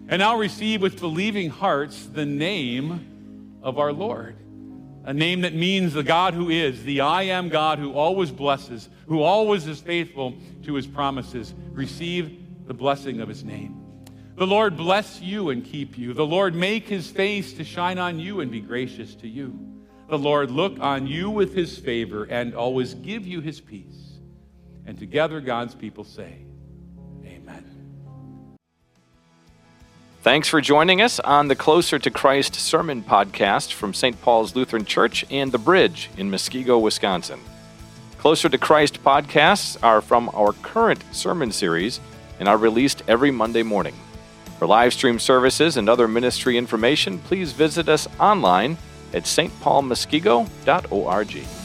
And 0.07 0.19
now 0.19 0.37
receive 0.37 0.81
with 0.81 1.01
believing 1.01 1.49
hearts 1.49 2.05
the 2.05 2.25
name 2.25 3.59
of 3.61 3.79
our 3.79 3.91
Lord. 3.91 4.37
A 5.03 5.13
name 5.13 5.41
that 5.41 5.53
means 5.53 5.91
the 5.91 6.03
God 6.03 6.33
who 6.33 6.49
is, 6.49 6.85
the 6.85 7.01
I 7.01 7.23
am 7.23 7.49
God 7.49 7.79
who 7.79 7.91
always 7.91 8.31
blesses, 8.31 8.87
who 9.07 9.23
always 9.23 9.67
is 9.67 9.81
faithful 9.81 10.35
to 10.63 10.75
his 10.75 10.87
promises. 10.87 11.53
Receive 11.71 12.65
the 12.65 12.73
blessing 12.73 13.19
of 13.19 13.27
his 13.27 13.43
name. 13.43 13.88
The 14.39 14.47
Lord 14.47 14.77
bless 14.77 15.19
you 15.19 15.49
and 15.49 15.65
keep 15.65 15.97
you. 15.97 16.13
The 16.13 16.25
Lord 16.25 16.55
make 16.55 16.87
his 16.87 17.11
face 17.11 17.51
to 17.55 17.65
shine 17.65 17.97
on 17.97 18.19
you 18.19 18.39
and 18.39 18.49
be 18.49 18.61
gracious 18.61 19.13
to 19.15 19.27
you. 19.27 19.53
The 20.07 20.17
Lord 20.17 20.49
look 20.49 20.79
on 20.79 21.07
you 21.07 21.29
with 21.29 21.53
his 21.53 21.77
favor 21.77 22.23
and 22.23 22.55
always 22.55 22.93
give 22.93 23.27
you 23.27 23.41
his 23.41 23.59
peace. 23.59 24.13
And 24.85 24.97
together, 24.97 25.41
God's 25.41 25.75
people 25.75 26.05
say, 26.05 26.45
Amen. 27.25 27.65
Thanks 30.21 30.47
for 30.47 30.61
joining 30.61 31.01
us 31.01 31.19
on 31.19 31.49
the 31.49 31.55
Closer 31.57 31.99
to 31.99 32.09
Christ 32.09 32.55
Sermon 32.55 33.03
Podcast 33.03 33.73
from 33.73 33.93
St. 33.93 34.21
Paul's 34.21 34.55
Lutheran 34.55 34.85
Church 34.85 35.25
and 35.29 35.51
The 35.51 35.57
Bridge 35.57 36.09
in 36.15 36.31
Muskego, 36.31 36.81
Wisconsin. 36.81 37.41
Closer 38.19 38.47
to 38.47 38.57
Christ 38.57 39.03
podcasts 39.03 39.77
are 39.83 39.99
from 39.99 40.29
our 40.33 40.53
current 40.53 41.03
sermon 41.11 41.51
series 41.51 41.99
and 42.39 42.47
are 42.47 42.57
released 42.57 43.03
every 43.05 43.31
Monday 43.31 43.63
morning. 43.63 43.95
For 44.59 44.67
live 44.67 44.93
stream 44.93 45.17
services 45.19 45.77
and 45.77 45.87
other 45.87 46.09
ministry 46.09 46.57
information, 46.57 47.19
please 47.19 47.53
visit 47.53 47.87
us 47.87 48.09
online 48.19 48.77
at 49.13 49.23
stpaulmuskego.org. 49.23 51.58